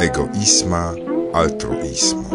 Egoisma 0.00 0.94
altruismo. 1.34 2.29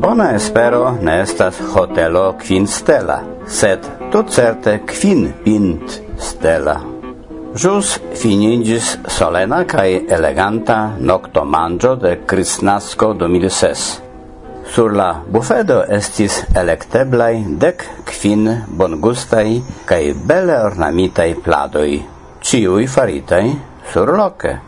Bona 0.00 0.30
espero 0.32 0.94
ne 1.04 1.18
estas 1.20 1.58
hotelo 1.74 2.22
quin 2.40 2.64
stela, 2.66 3.18
sed 3.44 3.84
tot 4.12 4.30
certe 4.32 4.78
quin 4.88 5.26
pint 5.44 5.98
stela. 6.16 6.78
Jus 7.52 7.90
finigis 8.16 8.94
solena 9.12 9.58
cae 9.68 10.00
eleganta 10.16 10.78
nocto 10.96 11.44
mangio 11.44 11.96
de 12.00 12.14
Cristnasco 12.24 13.12
2006. 13.12 13.86
Sur 14.72 14.96
la 14.96 15.12
bufedo 15.28 15.82
estis 15.84 16.46
electeblai 16.56 17.44
dec 17.60 17.84
quin 18.08 18.48
bongustai 18.66 19.60
cae 19.84 20.14
bele 20.14 20.62
ornamitai 20.64 21.34
pladoi, 21.44 22.00
ciui 22.40 22.88
faritai 22.88 23.58
sur 23.92 24.16
loce. 24.16 24.60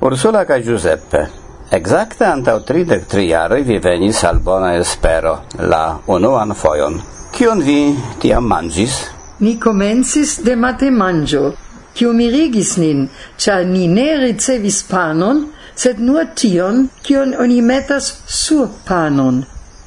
Ursula 0.00 0.44
ca 0.44 0.58
Giuseppe 0.58 1.37
Exacte 1.70 2.24
antau 2.24 2.62
tridec 2.64 3.02
tri 3.12 3.26
jaroi 3.28 3.60
vi 3.62 3.76
venis 3.78 4.22
al 4.24 4.38
bona 4.40 4.70
espero, 4.80 5.34
la 5.68 5.98
unuan 6.08 6.54
foion. 6.56 6.94
Cion 7.34 7.60
vi 7.60 7.92
tiam 8.20 8.46
mangis? 8.48 8.94
Ni 9.40 9.58
comensis 9.60 10.38
de 10.46 10.54
mate 10.56 10.88
mangio, 10.90 11.50
kiu 11.92 12.14
mirigis 12.16 12.78
nin, 12.80 13.02
cia 13.36 13.58
ni 13.68 13.84
ne 13.86 14.16
ricevis 14.16 14.78
panon, 14.88 15.42
sed 15.74 16.00
nur 16.00 16.30
tion, 16.34 16.88
cion 17.04 17.34
oni 17.36 17.60
metas 17.60 18.22
sur 18.24 18.70
panon. 18.88 19.42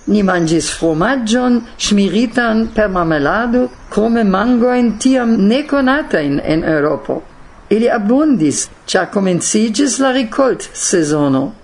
Ni 0.06 0.22
mangis 0.22 0.70
fromagion, 0.70 1.64
smiritan 1.78 2.68
per 2.76 2.90
marmelado, 2.90 3.72
come 3.90 4.22
mangoin 4.24 5.00
tiam 5.00 5.34
neconatain 5.50 6.38
en 6.46 6.64
Europo. 6.64 7.24
Ili 7.70 7.90
abundis, 7.90 8.68
cia 8.86 9.08
comencigis 9.10 9.98
la 9.98 10.12
ricolt 10.12 10.70
sezono 10.74 11.61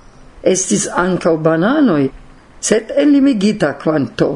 estis 0.53 0.87
ancau 1.03 1.37
bananoi, 1.37 2.09
sed 2.59 2.91
enlimigita 3.03 3.73
quanto. 3.81 4.29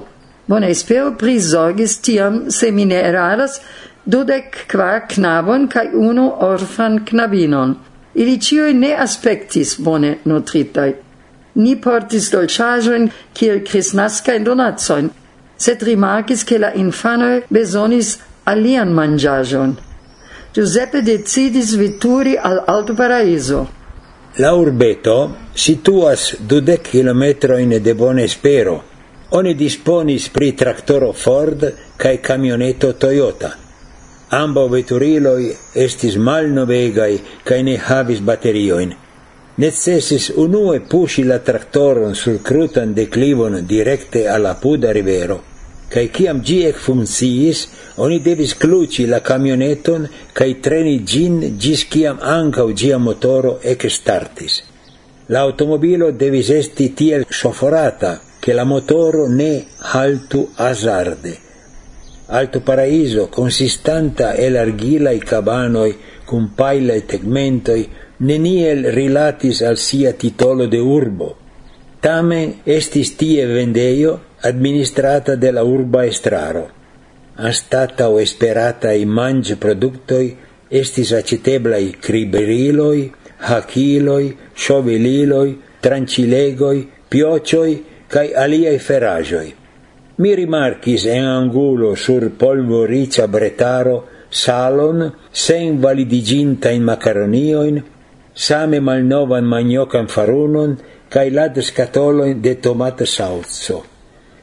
Bona 0.48 0.68
espero 0.68 1.14
prisorgis 1.18 2.00
tiam, 2.04 2.50
se 2.52 2.72
mi 2.72 2.86
ne 2.86 3.00
eraras, 3.10 3.62
dudec 4.06 4.66
quar 4.72 5.08
knabon 5.08 5.70
cae 5.70 5.94
unu 5.94 6.28
orfan 6.50 7.00
knabinon. 7.06 7.78
Ili 8.16 8.38
cioi 8.38 8.74
ne 8.74 8.92
aspektis 9.06 9.78
bone 9.80 10.18
nutritai. 10.26 10.92
Ni 11.56 11.76
portis 11.84 12.28
dolĉaĵojn 12.34 13.08
kiel 13.36 13.62
kristnaskajn 13.68 14.44
donatsoin, 14.44 15.10
sed 15.58 15.84
rimarcis 15.88 16.44
che 16.44 16.60
la 16.60 16.74
infanoi 16.76 17.44
besonis 17.50 18.18
alian 18.46 18.92
manĝaĵon. 18.98 19.78
Giuseppe 20.54 21.02
decidis 21.02 21.76
vituri 21.80 22.36
al 22.38 22.64
Alto 22.68 22.96
Paraiso. 22.96 23.68
La 24.40 24.54
urbeto 24.56 25.32
situas 25.54 26.36
dudec 26.40 26.86
kilometroin 26.88 27.74
de 27.84 27.94
Bonespero. 27.94 28.78
Oni 29.36 29.54
disponis 29.60 30.30
pri 30.30 30.54
traktoro 30.56 31.12
Ford 31.12 31.66
kaj 31.98 32.14
camioneto 32.24 32.94
Toyota. 32.94 33.50
Ambo 34.30 34.70
veturiloi 34.72 35.52
estis 35.76 36.16
malnovegai 36.16 37.20
kaj 37.44 37.60
ne 37.64 37.76
havis 37.76 38.24
baterioin. 38.24 38.96
Necessis 39.58 40.32
unue 40.38 40.80
pusi 40.80 41.28
la 41.28 41.40
traktoron 41.40 42.16
sur 42.16 42.40
krutan 42.40 42.94
declivon 42.94 43.66
directe 43.68 44.30
al 44.30 44.48
puda 44.62 44.94
rivero 44.94 45.42
kaj 45.92 46.08
kiam 46.16 46.40
ek 46.40 46.68
ekfunkciis, 46.72 47.68
oni 47.98 48.20
devis 48.20 48.56
cluci 48.56 49.06
la 49.06 49.20
camioneton 49.20 50.08
kaj 50.34 50.52
treni 50.64 51.04
gin 51.06 51.58
gis 51.60 51.86
kiam 51.86 52.18
ankaŭ 52.22 52.68
gia 52.74 52.98
motoro 52.98 53.60
ekstartis. 53.64 54.64
La 55.28 55.42
automobilo 55.42 56.12
devis 56.12 56.50
esti 56.50 56.94
tiel 56.94 57.26
soforata 57.30 58.20
che 58.40 58.54
la 58.54 58.64
motoro 58.64 59.28
ne 59.28 59.66
haltu 59.78 60.50
azarde. 60.56 61.38
Alto 62.28 62.62
paraiso, 62.62 63.28
consistanta 63.28 64.34
el 64.34 64.56
i 64.80 65.20
cabanoi, 65.20 65.96
cum 66.26 66.54
pailai 66.56 67.06
tegmentoi, 67.06 67.90
neniel 68.20 68.92
rilatis 68.94 69.62
al 69.62 69.78
sia 69.78 70.14
titolo 70.14 70.66
de 70.66 70.80
urbo. 70.80 71.36
Tamen 72.00 72.62
estis 72.66 73.16
tie 73.18 73.46
vendeio, 73.46 74.20
administrata 74.42 75.36
de 75.36 75.52
la 75.52 75.64
urba 75.64 76.06
estraro. 76.06 76.68
Anstata 77.36 78.10
o 78.10 78.20
esperata 78.20 78.94
i 78.94 79.06
mange 79.06 79.56
productoi 79.56 80.36
estis 80.70 81.12
i 81.12 81.92
criberiloi, 82.02 83.12
hakiloi, 83.40 84.38
shovililoi, 84.56 85.58
trancilegoi, 85.82 86.88
piocioi, 87.10 87.84
cae 88.08 88.34
aliai 88.36 88.80
ferajoi. 88.80 89.54
Mi 90.18 90.36
rimarcis 90.36 91.06
en 91.06 91.26
angulo 91.26 91.96
sur 91.96 92.30
polvoricia 92.38 93.28
bretaro 93.28 94.08
salon 94.30 95.12
sen 95.32 95.82
validiginta 95.82 96.70
in 96.72 96.84
macaronioin, 96.84 97.82
same 98.34 98.80
malnovan 98.80 99.46
maniocan 99.46 100.08
farunon 100.08 100.78
cae 101.10 101.30
lad 101.30 101.60
scatoloin 101.62 102.42
de 102.42 102.56
tomata 102.56 103.06
sauzzo. 103.06 103.91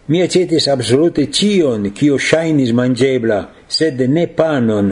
Mi 0.08 0.22
acetis 0.22 0.66
absolute 0.72 1.26
cion, 1.28 1.82
cio 1.92 2.16
shainis 2.16 2.70
mangebla, 2.72 3.42
sed 3.68 3.98
ne 4.08 4.22
panon, 4.32 4.86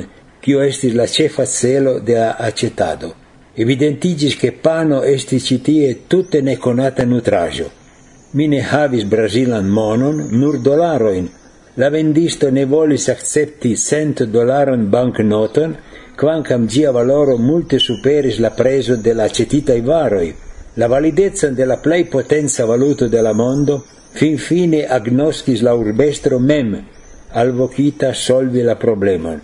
cio 0.45 0.61
estis 0.61 0.93
la 0.93 1.07
cefa 1.09 1.47
celo 1.49 1.95
de 2.05 2.19
la 2.19 2.35
acetado. 2.49 3.15
Evidentigis 3.57 4.37
che 4.37 4.53
pano 4.53 5.01
estis 5.03 5.47
citie 5.47 6.03
tutte 6.07 6.43
neconata 6.43 7.07
nutrajo. 7.07 7.71
Mi 8.33 8.47
ne 8.47 8.61
havis 8.61 9.09
brasilan 9.09 9.65
monon, 9.65 10.21
nur 10.37 10.61
dolaroin. 10.61 11.33
La 11.81 11.89
vendisto 11.89 12.51
ne 12.51 12.67
volis 12.67 13.09
accepti 13.09 13.75
cent 13.75 14.23
dolaron 14.25 14.91
banknoton, 14.91 15.79
quancam 16.15 16.69
gia 16.69 16.93
valoro 16.93 17.39
multe 17.39 17.79
superis 17.79 18.37
la 18.37 18.51
preso 18.51 18.97
de 18.97 19.15
la 19.15 19.31
cetitai 19.31 19.81
varoi. 19.81 20.35
La 20.75 20.87
validezza 20.87 21.49
della 21.49 21.79
plei 21.79 22.05
potenza 22.05 22.67
valuto 22.67 23.09
della 23.09 23.33
mondo 23.33 23.87
fin 24.17 24.39
fine 24.39 24.87
agnoskis 24.89 25.63
la 25.63 25.75
urbestro 25.75 26.39
mem 26.39 26.77
alvocita 27.33 28.15
solvi 28.15 28.63
la 28.63 28.75
problemon. 28.77 29.41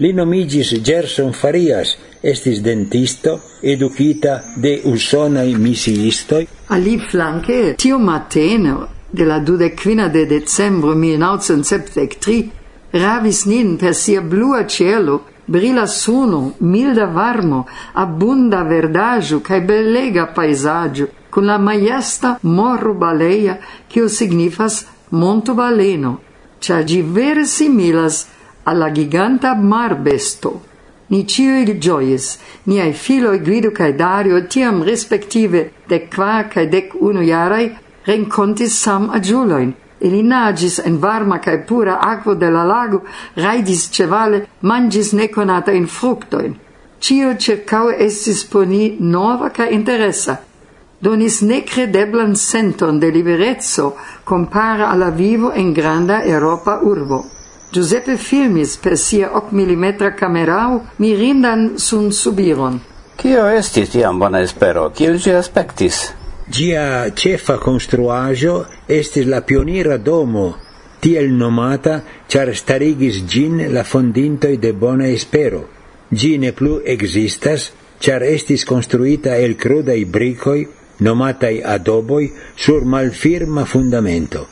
Li 0.00 0.12
nomigis 0.12 0.72
Gerson 0.84 1.32
Farias, 1.32 1.96
estis 2.22 2.60
dentisto, 2.62 3.38
educita 3.62 4.40
de 4.56 4.80
usonai 4.84 5.54
misiistoi. 5.54 6.46
Ali 6.68 6.98
flanque, 6.98 7.74
tio 7.76 7.98
mateno 7.98 8.88
de 9.10 9.24
la 9.24 9.38
dudecquina 9.40 10.08
de 10.08 10.26
decembro 10.26 10.94
1973 10.94 12.50
ravis 12.92 13.44
nin 13.46 13.76
per 13.76 13.94
sia 13.94 14.20
blua 14.20 14.64
cielo 14.66 15.20
brila 15.50 15.86
suno, 15.86 16.54
milda 16.58 17.06
varmo, 17.06 17.66
abunda 17.92 18.62
verdaggio 18.62 19.40
cae 19.40 19.60
bellega 19.60 20.26
paesaggio 20.26 21.08
con 21.30 21.46
la 21.46 21.58
maiesta 21.58 22.38
morro 22.42 22.94
baleia, 22.94 23.58
quio 23.88 24.08
signifas 24.08 24.84
monto 25.10 25.54
baleno, 25.54 26.20
cia 26.58 26.82
gi 26.84 27.02
vere 27.02 27.44
similas 27.44 28.26
alla 28.64 28.90
giganta 28.92 29.54
marbesto. 29.54 30.68
Ni 31.10 31.26
ciui 31.26 31.78
gioies, 31.78 32.38
niai 32.64 32.92
filoi 32.92 33.40
Guido 33.40 33.72
cae 33.72 33.94
Dario 33.94 34.46
tiam 34.46 34.82
respective 34.82 35.72
dec 35.88 36.14
qua 36.14 36.46
cae 36.48 36.68
dec 36.68 36.94
uno 36.94 37.20
iarai 37.20 37.76
rencontis 38.04 38.78
sam 38.78 39.10
agiuloin. 39.10 39.74
Ili 40.00 40.22
nagis 40.22 40.78
en 40.78 40.98
varma 40.98 41.38
cae 41.40 41.58
pura 41.58 41.98
aquo 42.00 42.34
de 42.34 42.48
la 42.50 42.62
lago, 42.64 43.02
raidis 43.34 43.90
cevale, 43.90 44.46
mangis 44.60 45.12
neconata 45.12 45.72
in 45.72 45.86
fructoin. 45.86 46.54
Cio 47.00 47.34
cercau 47.36 47.90
estis 47.90 48.44
poni 48.44 48.96
nova 49.00 49.50
cae 49.50 49.72
interessa, 49.74 50.38
donis 51.00 51.40
necredeblan 51.40 52.36
senton 52.36 53.00
de 53.00 53.10
liberezzo 53.10 53.94
compara 54.24 54.90
alla 54.90 55.10
vivo 55.10 55.52
en 55.52 55.72
granda 55.72 56.22
Europa 56.24 56.80
urbo. 56.82 57.24
Giuseppe 57.72 58.16
filmis 58.16 58.76
per 58.76 58.98
sia 58.98 59.30
8 59.34 59.52
mm 59.52 60.14
camerao 60.18 60.80
mirindan 60.98 61.78
sun 61.78 62.12
subiron. 62.12 62.80
Cio 63.16 63.46
estis 63.48 63.90
tiam 63.90 64.18
bona 64.18 64.40
espero? 64.40 64.90
Kiel 64.90 65.20
ci 65.20 65.30
aspektis? 65.30 66.12
Gia 66.50 67.10
cefa 67.14 67.58
construajo 67.58 68.64
estis 68.88 69.26
la 69.26 69.40
pionira 69.40 69.98
domo, 69.98 70.56
tiel 71.00 71.30
nomata, 71.30 72.00
char 72.26 72.50
starigis 72.56 73.22
gin 73.28 73.62
la 73.72 73.84
fondintoi 73.84 74.56
de 74.58 74.72
bona 74.72 75.06
espero. 75.06 75.68
Gi 76.10 76.38
ne 76.38 76.50
plu 76.52 76.80
existas, 76.84 77.70
char 78.00 78.22
estis 78.22 78.64
construita 78.64 79.36
el 79.36 79.54
crudai 79.56 80.04
bricoi 80.04 80.66
nomatai 81.00 81.60
adoboi, 81.62 82.30
sur 82.56 82.84
malfirma 82.84 83.64
fundamento. 83.64 84.46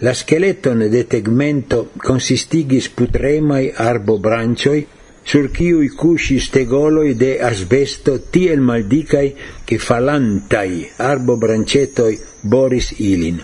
La 0.00 0.14
skeleton 0.14 0.86
de 0.88 1.04
tegmento 1.04 1.90
consistigis 2.00 2.88
putremai 2.88 3.72
arbobrancioi, 3.76 4.86
sur 5.24 5.50
ciui 5.52 5.90
cuscis 5.92 6.48
tegoloi 6.50 7.14
de 7.14 7.38
asbesto 7.44 8.16
tiel 8.32 8.60
maldicai 8.60 9.34
che 9.64 9.78
falantai 9.78 10.88
arbobrancetoi 10.96 12.18
boris 12.42 12.94
ilin. 12.98 13.42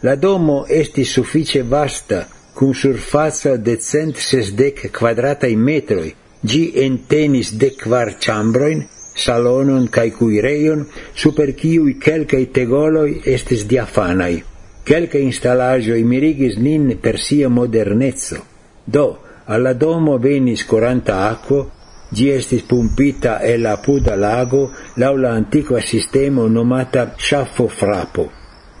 La 0.00 0.16
domo 0.16 0.64
esti 0.66 1.04
suffice 1.04 1.62
vasta, 1.62 2.26
cum 2.54 2.72
surfaza 2.72 3.56
de 3.56 3.76
cent 3.76 4.16
sesdec 4.16 4.88
quadratai 4.90 5.54
metroi, 5.56 6.14
gi 6.40 6.72
entenis 6.86 7.52
de 7.60 7.74
quar 7.76 8.16
chambroin, 8.18 8.80
salonon 9.20 9.88
cae 9.92 10.10
cuireion, 10.16 10.86
super 11.14 11.52
ciui 11.54 11.96
quelcae 12.00 12.48
tegoloi 12.54 13.20
estis 13.34 13.66
diafanai. 13.70 14.42
Quelcae 14.86 15.22
instalagioi 15.22 16.04
mirigis 16.04 16.56
nin 16.56 16.96
per 17.00 17.20
sia 17.20 17.48
modernezzo. 17.48 18.44
Do, 18.84 19.06
alla 19.44 19.74
domo 19.74 20.16
venis 20.18 20.64
coranta 20.64 21.28
aquo, 21.28 21.60
gi 22.10 22.30
estis 22.34 22.64
pumpita 22.66 23.38
e 23.40 23.56
la 23.58 23.76
puda 23.76 24.16
lago 24.16 24.70
laula 24.96 25.30
antiqua 25.30 25.80
sistema 25.80 26.46
nomata 26.48 27.14
sciaffo 27.16 27.68
frapo. 27.68 28.30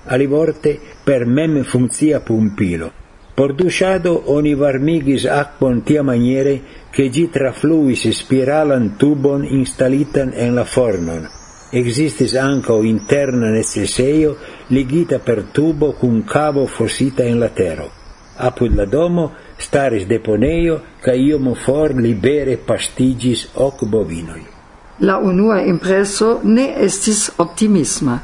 Alivorte 0.06 0.78
per 1.04 1.26
mem 1.26 1.62
funzia 1.62 2.20
pumpilo 2.20 2.99
Por 3.40 3.54
dusado 3.56 4.10
oni 4.26 4.50
varmigis 4.52 5.22
akvon 5.24 5.78
tia 5.80 6.02
maniere 6.02 6.60
che 6.92 7.08
gi 7.08 7.30
trafluis 7.32 8.02
spiralan 8.20 8.98
tubon 9.00 9.46
instalitan 9.60 10.34
en 10.36 10.54
la 10.54 10.64
fornon. 10.64 11.24
Existis 11.72 12.34
anca 12.34 12.74
interna 12.94 13.48
neceseio 13.48 14.36
ligita 14.68 15.18
per 15.20 15.40
tubo 15.56 15.94
cun 15.94 16.22
cavo 16.24 16.66
fosita 16.66 17.24
en 17.24 17.40
la 17.40 17.48
tero. 17.48 17.88
Apud 18.36 18.74
la 18.74 18.84
domo 18.84 19.32
staris 19.56 20.04
deponeio 20.04 20.82
ca 21.00 21.14
iom 21.14 21.54
for 21.54 21.94
libere 21.96 22.58
pastigis 22.58 23.48
hoc 23.54 23.86
bovinoi. 23.86 24.44
La 24.98 25.16
unua 25.16 25.62
impreso 25.62 26.40
ne 26.42 26.74
estis 26.84 27.32
optimisma. 27.38 28.20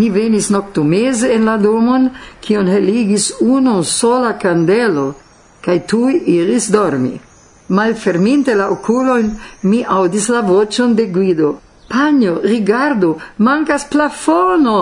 Ni 0.00 0.08
venis 0.08 0.46
noctumese 0.48 1.28
en 1.34 1.44
la 1.44 1.58
domon, 1.60 2.06
cion 2.40 2.68
heligis 2.72 3.26
uno 3.40 3.82
sola 3.82 4.30
candelo, 4.40 5.10
cae 5.60 5.82
tui 5.90 6.22
iris 6.36 6.70
dormi. 6.72 7.18
Malferminte 7.76 8.54
la 8.54 8.70
oculoin, 8.72 9.28
mi 9.62 9.82
audis 9.98 10.30
la 10.32 10.40
vocion 10.40 10.94
de 10.96 11.06
Guido. 11.16 11.50
Pagno, 11.90 12.40
rigardo, 12.42 13.18
mancas 13.36 13.84
plafono! 13.92 14.80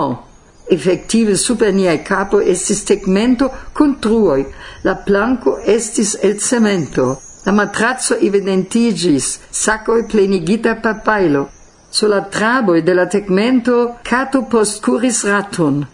Effective 0.71 1.35
super 1.35 1.73
niai 1.73 1.99
capo 2.05 2.39
estis 2.39 2.85
tegmento 2.85 3.51
con 3.73 3.99
truoi. 3.99 4.45
La 4.83 4.95
planco 4.95 5.57
estis 5.65 6.15
el 6.21 6.39
cemento. 6.39 7.17
La 7.45 7.51
matrazzo 7.51 8.15
evidentigis, 8.15 9.39
sacoi 9.49 10.05
plenigita 10.05 10.75
papailo. 10.75 11.49
Sur 11.91 12.09
la 12.09 12.21
traboi 12.21 12.83
de 12.83 12.93
la 12.93 13.07
tegmento 13.07 13.95
cato 14.03 14.43
postcuris 14.43 15.23
raton. 15.25 15.87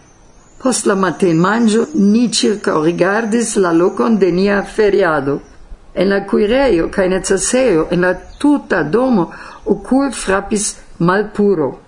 Post 0.60 0.86
la 0.86 0.94
maten 0.94 1.38
mangio 1.40 1.86
ni 1.94 2.28
circa 2.28 2.74
rigardis 2.80 3.56
la 3.56 3.72
locon 3.72 4.18
de 4.18 4.30
nia 4.32 4.62
feriado. 4.62 5.40
En 5.94 6.10
la 6.10 6.20
cuireio 6.26 6.90
cae 6.90 7.08
necesseo 7.08 7.88
en 7.90 8.00
la 8.02 8.12
tuta 8.38 8.82
domo 8.82 9.30
ocul 9.64 10.12
frappis 10.12 10.76
malpuro. 10.98 11.78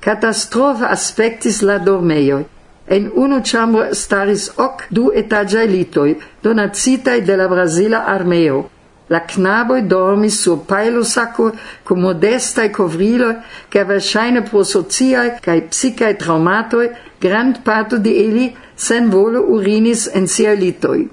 Catastrofa 0.00 0.92
aspectis 0.92 1.62
la 1.62 1.78
dormeioi. 1.78 2.44
En 2.86 3.10
uno 3.14 3.40
chambro 3.40 3.94
staris 3.94 4.50
hoc 4.56 4.86
du 4.90 5.10
etagiae 5.14 5.66
litoi, 5.66 6.18
donacitai 6.42 7.20
de 7.22 7.36
la 7.36 7.48
Brasila 7.48 8.04
armeo. 8.04 8.68
La 9.08 9.20
knaboj 9.26 9.82
dormis 9.88 10.42
sur 10.42 10.58
pajlosako 10.68 11.50
cum 11.88 12.00
modestae 12.04 12.72
covriloi, 12.72 13.38
ca 13.72 13.84
verŝajne 13.88 14.42
pro 14.50 14.64
sociae 14.64 15.38
cae 15.44 15.62
psicae 15.70 16.16
traumatoi 16.20 16.88
grand 17.20 17.62
parto 17.64 17.98
di 17.98 18.12
eli 18.24 18.48
sen 18.76 19.08
senvole 19.08 19.38
urinis 19.38 20.08
en 20.14 20.26
sia 20.28 20.52
litoi. 20.52 21.08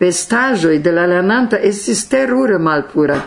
Vestagioi 0.00 0.78
de 0.78 0.92
la 0.92 1.06
lernanta 1.06 1.58
estis 1.58 2.06
terure 2.08 2.58
malpura. 2.58 3.20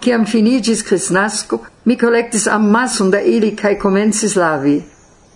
Ciam 0.00 0.24
finigis 0.26 0.82
crisnasco, 0.82 1.60
mi 1.84 1.96
collectis 1.96 2.46
amason 2.46 3.10
da 3.10 3.20
ili 3.20 3.54
cae 3.56 3.76
comensis 3.78 4.36
lavi. 4.36 4.82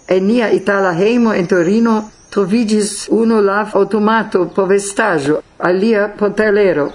En 0.08 0.26
nia 0.26 0.50
itala 0.50 0.92
heimo 0.92 1.34
in 1.34 1.46
Torino 1.46 2.10
trovigis 2.30 3.08
uno 3.10 3.40
lav 3.40 3.70
automato 3.74 4.48
po 4.54 4.66
vestaĵo, 4.66 5.40
alia 5.58 6.08
po 6.18 6.30
telero. 6.30 6.90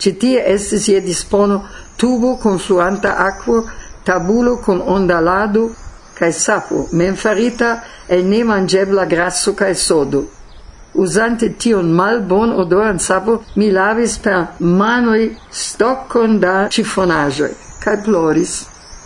Citie 0.00 0.40
estis 0.54 0.88
je 0.88 1.00
dispono 1.04 1.60
tubo 1.96 2.36
con 2.42 2.58
fluanta 2.58 3.16
aquo, 3.20 3.66
tabulo 4.04 4.56
kun 4.64 4.80
ondalado 4.80 5.68
cae 6.16 6.32
sapo, 6.32 6.86
memfarita 6.92 7.70
el 8.08 8.24
nemanĝebla 8.24 9.04
grasso 9.08 9.54
cae 9.54 9.74
sodo. 9.74 10.24
Usante 10.94 11.52
tion 11.60 11.92
malbon 11.92 12.52
odoran 12.62 12.98
sapo, 12.98 13.42
mi 13.56 13.70
lavis 13.70 14.16
per 14.24 14.56
manoi 14.60 15.30
stoccon 15.50 16.40
da 16.40 16.54
ĉifonaĵoj 16.72 17.52
cae 17.84 18.00
ploris. 18.04 18.56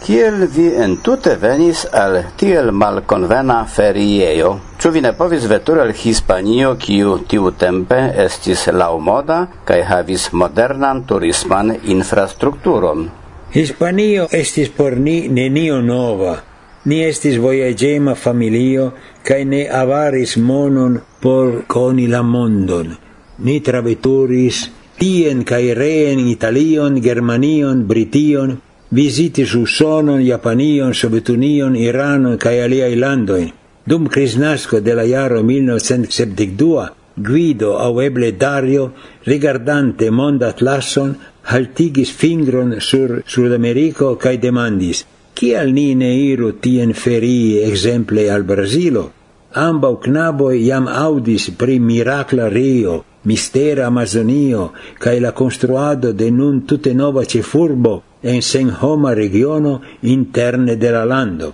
Kiel 0.05 0.43
vi 0.53 0.67
entute 0.85 1.33
venis 1.41 1.87
al 1.97 2.19
tiel 2.37 2.67
malconvena 2.77 3.63
feriejo? 3.65 4.51
Ĉu 4.77 4.91
vi 4.93 5.01
ne 5.01 5.15
povis 5.17 5.47
veturi 5.49 5.81
al 5.81 5.93
Hispanio, 5.97 6.75
kiu 6.77 7.15
tiutempe 7.25 8.01
estis 8.25 8.67
laumoda 8.81 9.39
kaj 9.65 9.79
havis 9.89 10.27
modernan 10.37 11.01
turisman 11.09 11.73
infrastrukturon? 11.95 13.07
Hispanio 13.55 14.27
estis 14.41 14.69
por 14.77 14.99
ni 15.07 15.15
nenio 15.39 15.81
nova. 15.81 16.37
Ni 16.85 17.01
estis 17.07 17.41
voyagema 17.41 18.13
familio, 18.15 18.91
cae 19.25 19.49
ne 19.49 19.63
avaris 19.81 20.37
monon 20.37 21.01
por 21.25 21.63
coni 21.65 22.11
la 22.13 22.21
mondon. 22.21 22.93
Ni 23.39 23.57
traveturis 23.65 24.61
tien 25.01 25.47
cae 25.49 25.73
reen 25.73 26.21
Italion, 26.29 27.01
Germanion, 27.01 27.87
Brition, 27.89 28.59
visitis 28.95 29.55
Usonon, 29.55 30.23
Japanion, 30.23 30.95
Sovetunion, 30.95 31.75
Iranon 31.75 32.39
cae 32.39 32.63
aliai 32.63 32.95
landoin. 32.95 33.51
Dum 33.85 34.07
crisnasco 34.07 34.81
de 34.81 34.95
la 34.95 35.05
jaro 35.05 35.43
1972, 35.43 36.93
Guido 37.17 37.77
au 37.79 38.01
eble 38.01 38.33
Dario, 38.33 38.93
rigardante 39.27 40.11
mondatlason, 40.11 41.17
haltigis 41.43 42.13
fingron 42.13 42.81
sur 42.81 43.23
Sudameriko 43.27 44.15
cae 44.17 44.39
demandis: 44.39 45.05
Cial 45.35 45.75
ni 45.75 45.95
ne 45.95 46.15
iru 46.15 46.53
tien 46.63 46.95
ferie, 46.95 47.67
exemple 47.67 48.31
al 48.31 48.47
Brasilo? 48.47 49.11
Ambau 49.55 49.99
knaboi 50.03 50.65
jam 50.67 50.87
audis 50.89 51.51
pri 51.59 51.81
miracla 51.81 52.49
Rio, 52.49 53.05
mistera 53.25 53.87
Amazonio 53.87 54.73
cae 54.99 55.21
la 55.21 55.33
construado 55.33 56.13
de 56.13 56.31
nun 56.31 56.63
tute 56.67 56.95
nova 56.95 57.25
cefurbo, 57.25 58.03
en 58.25 58.41
senhoma 58.41 59.13
regiono 59.13 59.83
interne 60.01 60.77
de 60.77 60.91
la 60.91 61.05
lando. 61.05 61.53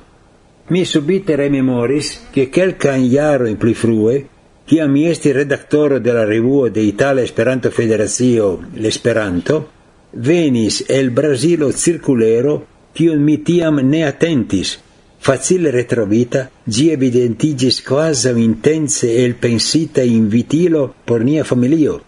Mi 0.68 0.84
subite 0.84 1.34
rememoris 1.34 2.28
che 2.30 2.48
quelcan 2.48 3.02
jaroin 3.10 3.56
pli 3.56 3.74
frue, 3.74 4.26
chia 4.64 4.86
mi 4.86 5.08
esti 5.10 5.32
redaktoro 5.32 5.98
de 5.98 6.12
la 6.12 6.24
revuo 6.24 6.68
de 6.68 6.80
Italia 6.80 7.24
Esperanto 7.24 7.70
Federazio 7.70 8.60
L'Esperanto, 8.74 9.68
venis 10.12 10.84
el 10.86 11.10
Brasilo 11.10 11.72
circulero 11.72 12.66
cion 12.94 13.18
mi 13.22 13.42
tiam 13.42 13.80
ne 13.82 14.04
attentis, 14.06 14.78
facile 15.18 15.70
retrovita, 15.70 16.48
gi 16.64 16.90
evidentigis 16.90 17.82
quasi 17.82 18.30
intense 18.38 19.10
el 19.24 19.34
pensita 19.34 20.02
invitilo 20.02 20.94
por 21.04 21.24
nia 21.24 21.42
familio. 21.42 22.00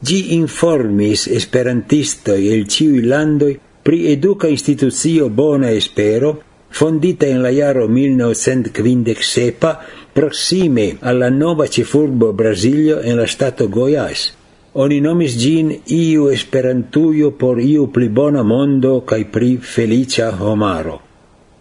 Gi 0.00 0.34
informis 0.34 1.26
esperantisto 1.26 2.32
el 2.32 2.66
ciui 2.68 3.02
landoi 3.02 3.58
pri 3.88 4.12
educa 4.12 4.44
institucio 4.52 5.30
Bona 5.30 5.70
Espero, 5.70 6.42
fondita 6.68 7.24
in 7.24 7.40
la 7.40 7.48
jaro 7.48 7.88
1957 7.88 9.78
proxime 10.12 10.98
alla 11.00 11.30
nova 11.30 11.66
cifurbo 11.66 12.34
Brasilio 12.34 13.00
en 13.00 13.16
la 13.16 13.26
stato 13.26 13.70
Goiás. 13.70 14.34
Oni 14.74 15.00
nomis 15.00 15.38
gin 15.40 15.72
iu 15.86 16.28
esperantuio 16.28 17.30
por 17.30 17.60
iu 17.64 17.88
pli 17.88 18.08
bona 18.12 18.42
mondo 18.42 19.00
cae 19.08 19.24
pri 19.24 19.56
felicia 19.56 20.36
homaro. 20.36 21.00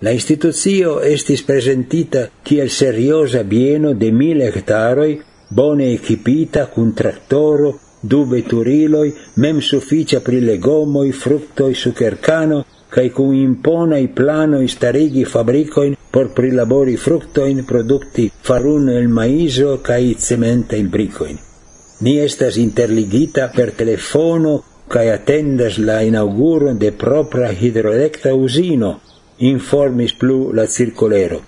La 0.03 0.11
institucio 0.11 0.99
estis 0.99 1.47
presentita 1.47 2.27
kiel 2.43 2.67
seriosa 2.69 3.43
bieno 3.43 3.93
de 3.93 4.11
mil 4.11 4.41
hectaroi, 4.43 5.21
bone 5.47 5.93
equipita 5.93 6.67
cun 6.67 6.91
tractoro, 6.91 7.86
du 8.01 8.25
veturiloi, 8.25 9.13
mem 9.35 9.61
sufficia 9.61 10.21
pri 10.21 10.41
legomoi, 10.41 11.11
fructoi, 11.11 11.73
sucercano, 11.73 12.65
cae 12.89 13.11
cum 13.11 13.33
imponai 13.33 14.07
planoi 14.07 14.67
starigi 14.67 15.25
fabricoin 15.25 15.95
por 16.11 16.31
prilabori 16.33 16.95
fructoin, 16.97 17.65
producti 17.65 18.31
farun 18.41 18.89
el 18.89 19.09
maiso 19.09 19.81
cae 19.81 20.15
cementain 20.17 20.89
bricoin. 20.89 21.37
Ni 21.99 22.19
estas 22.19 22.57
interligita 22.57 23.49
per 23.53 23.73
telefono 23.73 24.63
cae 24.87 25.11
attendas 25.11 25.77
la 25.77 26.03
inauguron 26.03 26.77
de 26.79 26.91
propra 26.91 27.51
hidroelecta 27.51 28.33
usino, 28.33 28.99
informis 29.39 30.13
plu 30.13 30.53
la 30.53 30.67
circolero. 30.67 31.41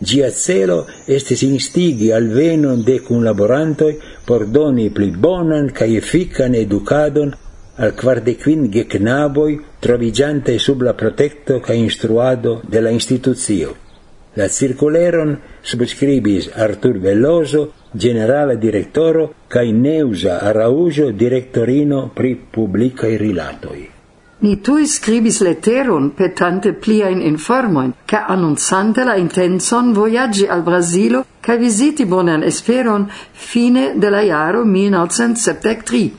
Gia 0.00 0.28
celo 0.30 0.84
estis 1.08 1.42
instigi 1.42 2.10
al 2.12 2.28
venon 2.28 2.82
de 2.84 2.98
cunlaborantoj 3.00 3.94
por 4.26 4.44
doni 4.46 4.90
pli 4.90 5.10
bonan 5.10 5.70
ca 5.72 5.86
efikan 5.88 6.54
educadon 6.54 7.32
al 7.76 7.94
quardequin 7.96 8.68
geknaboj 8.72 9.56
trovigiante 9.80 10.58
sub 10.58 10.82
la 10.82 10.92
protecto 10.92 11.60
ca 11.60 11.72
instruado 11.74 12.60
de 12.68 12.80
la 12.80 12.90
instituzio. 12.90 13.74
La 14.36 14.48
circuleron 14.48 15.38
subscribis 15.62 16.50
Artur 16.54 16.98
Veloso, 17.00 17.72
generale 17.92 18.58
direktoro, 18.58 19.32
ca 19.48 19.62
Neusa 19.62 20.40
Araujo, 20.40 21.10
directorino 21.10 22.10
pri 22.14 22.34
publicae 22.36 23.16
rilatoi. 23.16 23.95
Ni 24.38 24.60
tui 24.60 24.86
scribis 24.86 25.40
leteron 25.40 26.10
petante 26.10 26.74
pliain 26.74 27.22
informoin, 27.22 27.94
ca 28.04 28.26
annunzante 28.28 29.04
la 29.04 29.16
intenzon 29.16 29.94
voyagi 29.94 30.46
al 30.46 30.62
Brasilo 30.62 31.24
ca 31.40 31.56
visiti 31.56 32.04
bonan 32.04 32.42
esperon 32.42 33.08
fine 33.32 33.94
de 33.96 34.10
la 34.10 34.20
jaro 34.20 34.64
1973. 34.64 36.12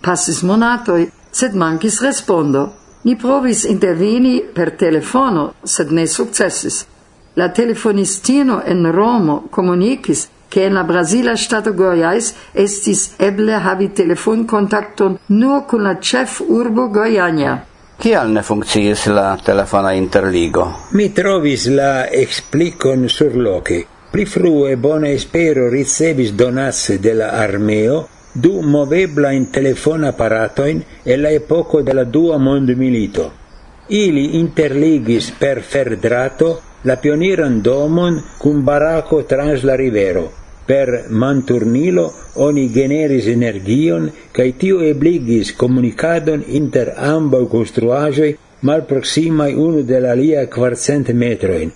Passis 0.00 0.42
monatoi, 0.42 1.10
sed 1.30 1.54
mancis 1.54 2.00
respondo. 2.00 2.72
Ni 3.02 3.16
provis 3.16 3.64
interveni 3.64 4.40
per 4.52 4.70
telefono, 4.70 5.52
sed 5.62 5.90
ne 5.90 6.06
successis. 6.06 6.86
La 7.34 7.50
telefonistino 7.50 8.62
en 8.64 8.90
Romo 8.92 9.46
comunicis 9.50 10.28
che 10.48 10.64
in 10.64 10.72
la 10.72 10.82
Brasila 10.82 11.36
Stato 11.36 11.74
Goiás 11.74 12.34
estis 12.52 13.14
eble 13.16 13.54
havi 13.54 13.92
telefonkontakton 13.92 15.18
nur 15.26 15.66
con 15.66 15.82
la 15.82 15.98
chef 15.98 16.40
urbo 16.40 16.88
Goiania. 16.88 17.64
Kial 17.98 18.30
ne 18.30 18.42
funkciis 18.42 19.06
la 19.06 19.36
telefona 19.42 19.92
interligo? 19.92 20.66
Mi 20.94 21.12
trovis 21.12 21.66
la 21.66 22.06
explicon 22.06 23.08
surloke. 23.08 23.86
Pli 24.10 24.24
frue 24.24 24.76
bone 24.76 25.10
espero 25.12 25.68
ricevis 25.68 26.32
donasse 26.32 27.00
de 27.00 27.12
la 27.12 27.30
armeo 27.30 28.06
du 28.32 28.60
movebla 28.60 29.32
in 29.32 29.50
telefona 29.50 30.08
apparatoin 30.08 30.82
e 31.02 31.16
la 31.16 31.28
epoco 31.28 31.82
della 31.82 32.04
dua 32.04 32.38
mond 32.38 32.68
milito. 32.70 33.32
Ili 33.88 34.38
interligis 34.38 35.30
per 35.30 35.62
ferdrato 35.62 36.62
la 36.84 36.96
pioniran 36.96 37.62
domon 37.62 38.20
cum 38.38 38.64
baraco 38.64 39.22
trans 39.24 39.62
la 39.62 39.74
rivero. 39.76 40.32
Per 40.66 41.06
manturnilo 41.08 42.12
oni 42.34 42.68
generis 42.68 43.26
energion, 43.26 44.10
cae 44.32 44.52
tio 44.52 44.82
ebligis 44.84 45.54
comunicadon 45.56 46.44
inter 46.46 46.92
ambau 46.96 47.48
construajoi 47.48 48.36
malproximai 48.60 49.54
unu 49.54 49.82
de 49.82 50.00
la 50.00 50.14
lia 50.14 50.46
quarcent 50.46 51.08
metroin. 51.12 51.72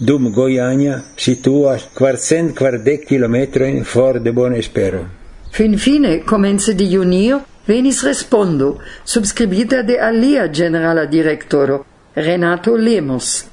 Dum 0.00 0.30
Goiania 0.32 1.02
situas 1.16 1.84
quarcent 1.94 2.54
quardec 2.56 3.04
kilometroin 3.06 3.84
for 3.84 4.20
de 4.20 4.32
bon 4.32 4.54
Espero. 4.54 5.04
Fin 5.52 5.76
fine, 5.76 6.22
comence 6.24 6.74
di 6.74 6.86
junio, 6.88 7.42
venis 7.66 8.02
respondo, 8.02 8.78
subscribita 9.04 9.82
de 9.82 9.98
alia 10.00 10.48
generala 10.48 11.04
directoro, 11.04 11.84
Renato 12.14 12.76
Lemos, 12.76 13.49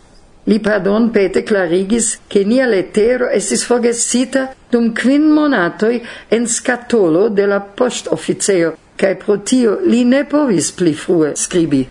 Li 0.47 0.62
pardon 0.63 1.10
pete 1.12 1.43
clarigis 1.43 2.19
che 2.31 2.45
nia 2.47 2.65
letero 2.71 3.27
estis 3.36 3.65
forgesita 3.67 4.45
dum 4.71 4.93
quin 4.95 5.25
monatoi 5.27 5.99
en 6.31 6.47
scatolo 6.47 7.27
de 7.27 7.45
la 7.45 7.60
postoficejo, 7.60 8.77
cae 8.95 9.17
pro 9.19 9.41
tio 9.43 9.73
li 9.83 10.05
ne 10.07 10.23
povis 10.23 10.71
pli 10.71 10.93
frue 10.93 11.33
scribi. 11.36 11.81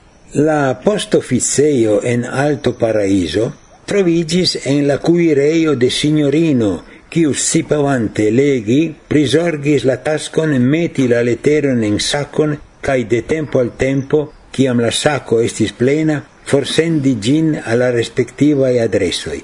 La 0.41 0.75
postoficejo 0.83 2.01
en 2.01 2.25
Alto 2.25 2.73
Paraiso 2.81 3.53
trovigis 3.85 4.57
en 4.65 4.87
la 4.89 4.97
cuireio 5.05 5.75
de 5.77 5.91
signorino, 5.91 6.71
quiu 7.13 7.35
sipavante 7.35 8.31
legi 8.33 8.95
prisorgis 9.09 9.85
la 9.85 9.99
tascon 10.01 10.57
meti 10.65 11.07
la 11.13 11.21
letteron 11.23 11.85
en 11.85 12.01
sacon 12.01 12.57
cae 12.81 13.05
de 13.05 13.21
tempo 13.23 13.61
al 13.61 13.77
tempo, 13.77 14.33
ciam 14.51 14.81
la 14.81 14.91
sacco 14.91 15.43
estis 15.45 15.77
plena, 15.77 16.23
forsendi 16.47 17.19
gin 17.19 17.61
alla 17.63 17.91
respectivae 17.91 18.81
adressoi. 18.81 19.43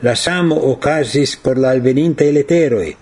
La 0.00 0.14
samo 0.14 0.56
ocasis 0.70 1.36
por 1.36 1.58
la 1.58 1.70
alvenintae 1.70 2.32
leteroi, 2.32 2.96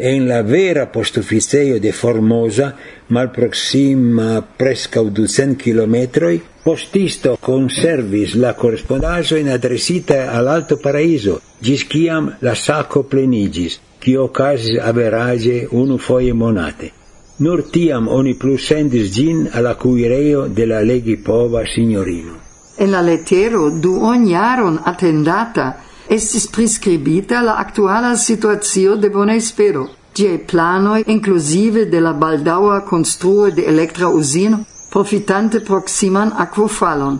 e 0.00 0.14
in 0.14 0.26
la 0.26 0.42
vera 0.42 0.86
postufficeio 0.86 1.78
de 1.80 1.92
Formosa, 1.92 2.74
malproxima 3.08 4.42
prescau 4.56 5.10
ducent 5.10 5.60
kilometroi, 5.62 6.40
postisto 6.62 7.36
conservis 7.40 8.34
la 8.34 8.54
correspondajo 8.54 9.36
in 9.36 9.48
adresita 9.48 10.30
all'Alto 10.30 10.78
Paraiso, 10.78 11.40
gis 11.58 11.86
ciam 11.90 12.36
la 12.40 12.54
sacco 12.54 13.02
plenigis, 13.04 13.78
qui 13.98 14.16
ocasis 14.16 14.78
average 14.78 15.66
unu 15.70 15.98
foie 15.98 16.32
monate. 16.32 16.92
Nur 17.38 17.62
tiam 17.70 18.08
oni 18.08 18.34
plus 18.34 18.66
sendis 18.66 19.14
gin 19.14 19.48
alla 19.52 19.74
cuireo 19.74 20.46
della 20.46 20.80
legipova 20.80 21.64
signorino. 21.66 22.47
En 22.78 22.92
la 22.94 23.00
letero 23.02 23.70
duon 23.70 24.26
jaron 24.30 24.78
attendata 24.84 25.64
estis 26.08 26.46
prescribita 26.46 27.40
la 27.42 27.56
actuala 27.58 28.16
situazio 28.16 28.94
de 28.96 29.10
bona 29.10 29.34
espero. 29.34 29.88
Giai 30.14 30.38
planoi, 30.38 31.02
inclusive 31.06 31.86
de 31.90 32.00
la 32.00 32.12
baldaua 32.12 32.80
construo 32.80 33.50
de 33.50 33.64
Electra 33.66 34.08
Usino, 34.08 34.64
profitante 34.90 35.60
proximan 35.60 36.32
aquofalon. 36.36 37.18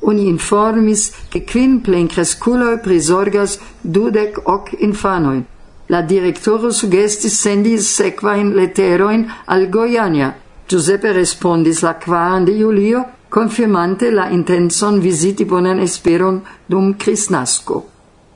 Uni 0.00 0.28
informis 0.28 1.10
che 1.30 1.42
quin 1.42 1.80
plencresculoi 1.80 2.78
prisorgas 2.78 3.58
dudec 3.80 4.38
hoc 4.44 4.72
infanoin. 4.78 5.44
La 5.88 6.02
directoro 6.02 6.70
sugestis 6.70 7.40
sendis 7.40 7.88
sequain 7.96 8.52
leteroin 8.54 9.24
al 9.46 9.68
Goiania. 9.68 10.34
Giuseppe 10.68 11.12
respondis 11.12 11.80
la 11.80 11.94
quaran 11.94 12.44
de 12.44 12.52
Julio 12.52 13.06
confirmante 13.28 14.10
la 14.10 14.28
intenson 14.30 14.98
visiti 15.00 15.44
bonan 15.44 15.80
esperon 15.80 16.40
dum 16.66 16.94
Christnasco. 16.96 17.84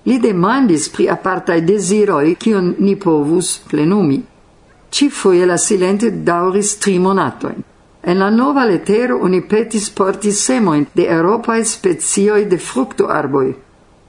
Li 0.04 0.18
demandis 0.18 0.88
pri 0.90 1.08
apartaj 1.08 1.60
desiroi 1.64 2.36
cion 2.38 2.74
ni 2.78 2.96
povus 2.96 3.58
plenumi. 3.70 4.22
Cifoje 4.90 5.46
la 5.46 5.56
silente 5.56 6.10
dauris 6.10 6.78
tri 6.78 6.98
monatoin. 6.98 7.62
En 8.02 8.18
la 8.18 8.30
nova 8.30 8.64
letero 8.64 9.18
uni 9.22 9.40
petis 9.46 9.90
porti 9.90 10.32
semoin 10.32 10.86
de 10.92 11.06
Europae 11.06 11.64
spezioi 11.64 12.46
de 12.46 12.58
fructo 12.58 13.06
arboi. 13.06 13.54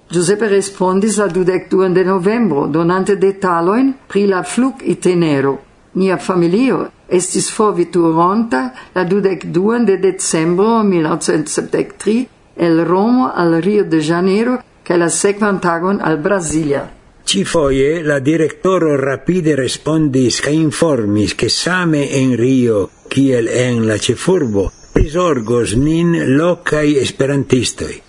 Giuseppe 0.10 0.48
respondis 0.48 1.18
la 1.18 1.28
22 1.28 1.94
de 1.94 2.04
novembro, 2.04 2.68
donante 2.68 3.18
detaloin 3.18 3.94
pri 4.08 4.26
la 4.28 4.44
flug 4.44 4.82
itenero. 4.84 5.60
Nia 5.94 6.18
familio 6.18 6.90
estis 7.14 7.52
forveturonta 7.54 8.62
la 8.96 9.04
22 9.04 9.86
de 9.86 9.98
decembro 9.98 10.84
1973 10.84 12.28
el 12.56 12.86
Romo 12.86 13.32
al 13.36 13.62
Rio 13.62 13.84
de 13.84 14.02
Janeiro 14.02 14.60
kaj 14.84 14.98
la 14.98 15.10
sequan 15.10 15.60
tagon 15.62 16.02
al 16.02 16.18
Brasilia. 16.18 16.84
Ci 17.24 17.46
foie 17.46 18.04
la 18.04 18.20
directoro 18.20 18.98
rapide 19.00 19.56
respondis 19.56 20.42
ca 20.42 20.50
informis 20.50 21.36
che 21.36 21.50
same 21.50 22.10
en 22.12 22.36
Rio, 22.36 22.90
kiel 23.08 23.48
en 23.48 23.88
la 23.88 23.98
cefurbo, 23.98 24.72
prisorgos 24.92 25.74
nin 25.76 26.36
locai 26.36 26.98
esperantistoi. 26.98 28.02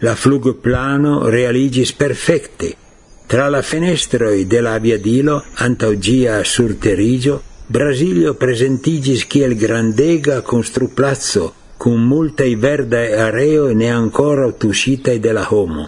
La 0.00 0.14
flugplano 0.14 1.28
realigis 1.28 1.92
perfecte. 1.92 2.74
Tra 3.26 3.48
la 3.48 3.62
fenestroi 3.62 4.46
de 4.46 4.60
la 4.60 4.74
aviadilo, 4.74 5.42
antaugia 5.56 6.44
surterigio, 6.44 7.42
Brasilio 7.68 8.30
presentigis 8.40 9.26
kiel 9.28 9.52
grandega 9.60 10.38
construplazzo, 10.40 11.50
cum 11.76 12.06
multai 12.08 12.54
verdae 12.56 13.18
areo 13.20 13.66
ne 13.76 13.90
ancora 13.92 14.46
tuscitai 14.52 15.18
de 15.20 15.34
la 15.36 15.44
homo. 15.50 15.84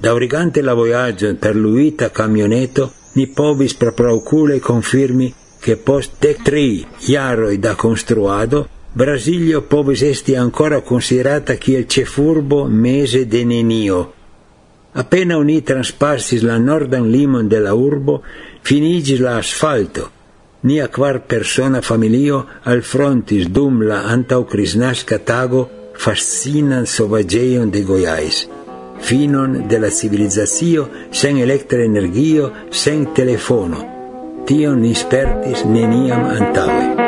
Daurigante 0.00 0.60
la 0.60 0.74
voyaggio 0.74 1.36
per 1.36 1.54
l'uita 1.54 2.10
camioneto, 2.10 2.90
ni 3.12 3.28
povis 3.28 3.74
pro 3.74 3.92
procule 3.92 4.58
confirmi 4.58 5.32
che 5.60 5.76
post 5.76 6.18
dec 6.18 6.42
tri 6.42 6.84
iaroi 7.06 7.60
da 7.60 7.76
construado, 7.76 8.66
Brasilio 8.92 9.62
povis 9.62 10.02
esti 10.02 10.34
ancora 10.34 10.80
considerata 10.80 11.54
kiel 11.54 11.86
cefurbo 11.86 12.64
mese 12.64 13.26
de 13.26 13.44
nenio. 13.44 14.12
Appena 14.94 15.38
oni 15.38 15.62
transpassis 15.62 16.42
la 16.42 16.58
nordan 16.58 17.06
limon 17.08 17.46
de 17.46 17.60
la 17.60 17.74
urbo, 17.74 18.22
finigis 18.62 19.20
la 19.20 19.36
asfalto. 19.38 20.17
Nia 20.62 20.88
kvar 20.90 21.20
persona 21.22 21.80
familio 21.80 22.40
alfrontis 22.64 23.46
dum 23.46 23.82
la 23.86 24.00
antau 24.10 24.42
crisnasca 24.44 25.18
tago 25.18 25.68
fascinan 25.94 26.86
sovageion 26.86 27.70
de 27.70 27.82
Goiais, 27.86 28.48
finon 28.98 29.68
de 29.68 29.78
la 29.78 29.90
civilizazio 29.90 30.88
sen 31.12 31.38
electra 31.38 31.84
energio, 31.84 32.50
sen 32.70 33.06
telefono. 33.14 33.84
Tion 34.46 34.80
ni 34.82 34.94
spertis 34.94 35.62
neniam 35.64 36.26
antaue. 36.26 37.07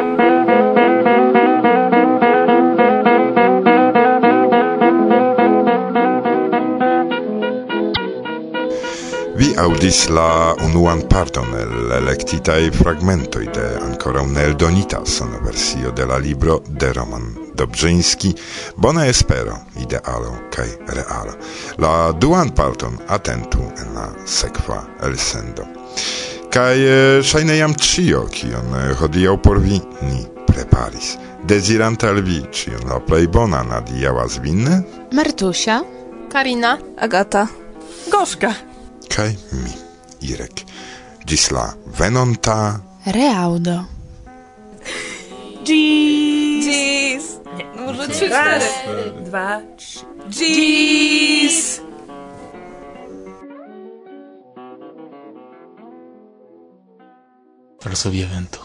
audis 9.61 10.09
la 10.09 10.55
unuan 10.65 11.03
parton 11.09 11.51
el 11.59 11.91
elektitaj 11.93 12.71
fragmentoi 12.73 13.49
de 13.53 13.67
ancora 13.85 14.23
un 14.23 14.37
eldonita 14.37 15.01
sono 15.05 15.41
versio 15.45 15.91
de 15.91 16.07
la 16.07 16.17
libro 16.19 16.63
de 16.69 16.93
Roman 16.93 17.35
Dobrzyński 17.55 18.35
Bona 18.77 19.07
espero, 19.07 19.59
idealo 19.77 20.33
kaj 20.51 20.69
realo. 20.89 21.35
La 21.79 22.13
duan 22.13 22.55
parton 22.57 22.97
atentu 23.09 23.61
en 23.83 23.93
la 23.95 24.07
sekva 24.25 24.81
elsendo. 25.03 25.67
Kaj 26.51 27.21
ŝajne 27.23 27.59
jam 27.59 27.77
cio, 27.77 28.25
kion 28.33 28.73
hodiaŭ 29.01 29.37
por 29.45 29.61
vi 29.61 29.83
ni 30.09 30.25
preparis. 30.47 31.19
Deziranta 31.45 32.09
al 32.09 32.23
vi 32.25 32.41
cion 32.53 32.89
la 32.89 32.97
plej 33.05 33.29
bona 33.29 33.61
adiaŭas 33.83 34.41
vin? 34.41 34.65
Martusia, 35.13 35.83
Karina, 36.33 36.79
Agata, 36.97 37.47
Gorzka 38.09 38.70
kai 39.11 39.35
mi, 39.53 39.75
Irek. 40.31 40.65
Ĝis 41.27 41.51
la 41.55 41.67
venonta... 41.99 42.81
reaudo 43.07 43.79
Ĝis! 45.65 46.65
Ĝis! 46.65 47.25
Może 47.77 48.09
trzy, 48.09 48.27
cztery. 48.29 48.69
Dwa, 49.25 49.61
trzy. 49.77 50.05
Ĝis! 50.29 51.81
Rozumiem 57.85 58.29
vento. 58.29 58.61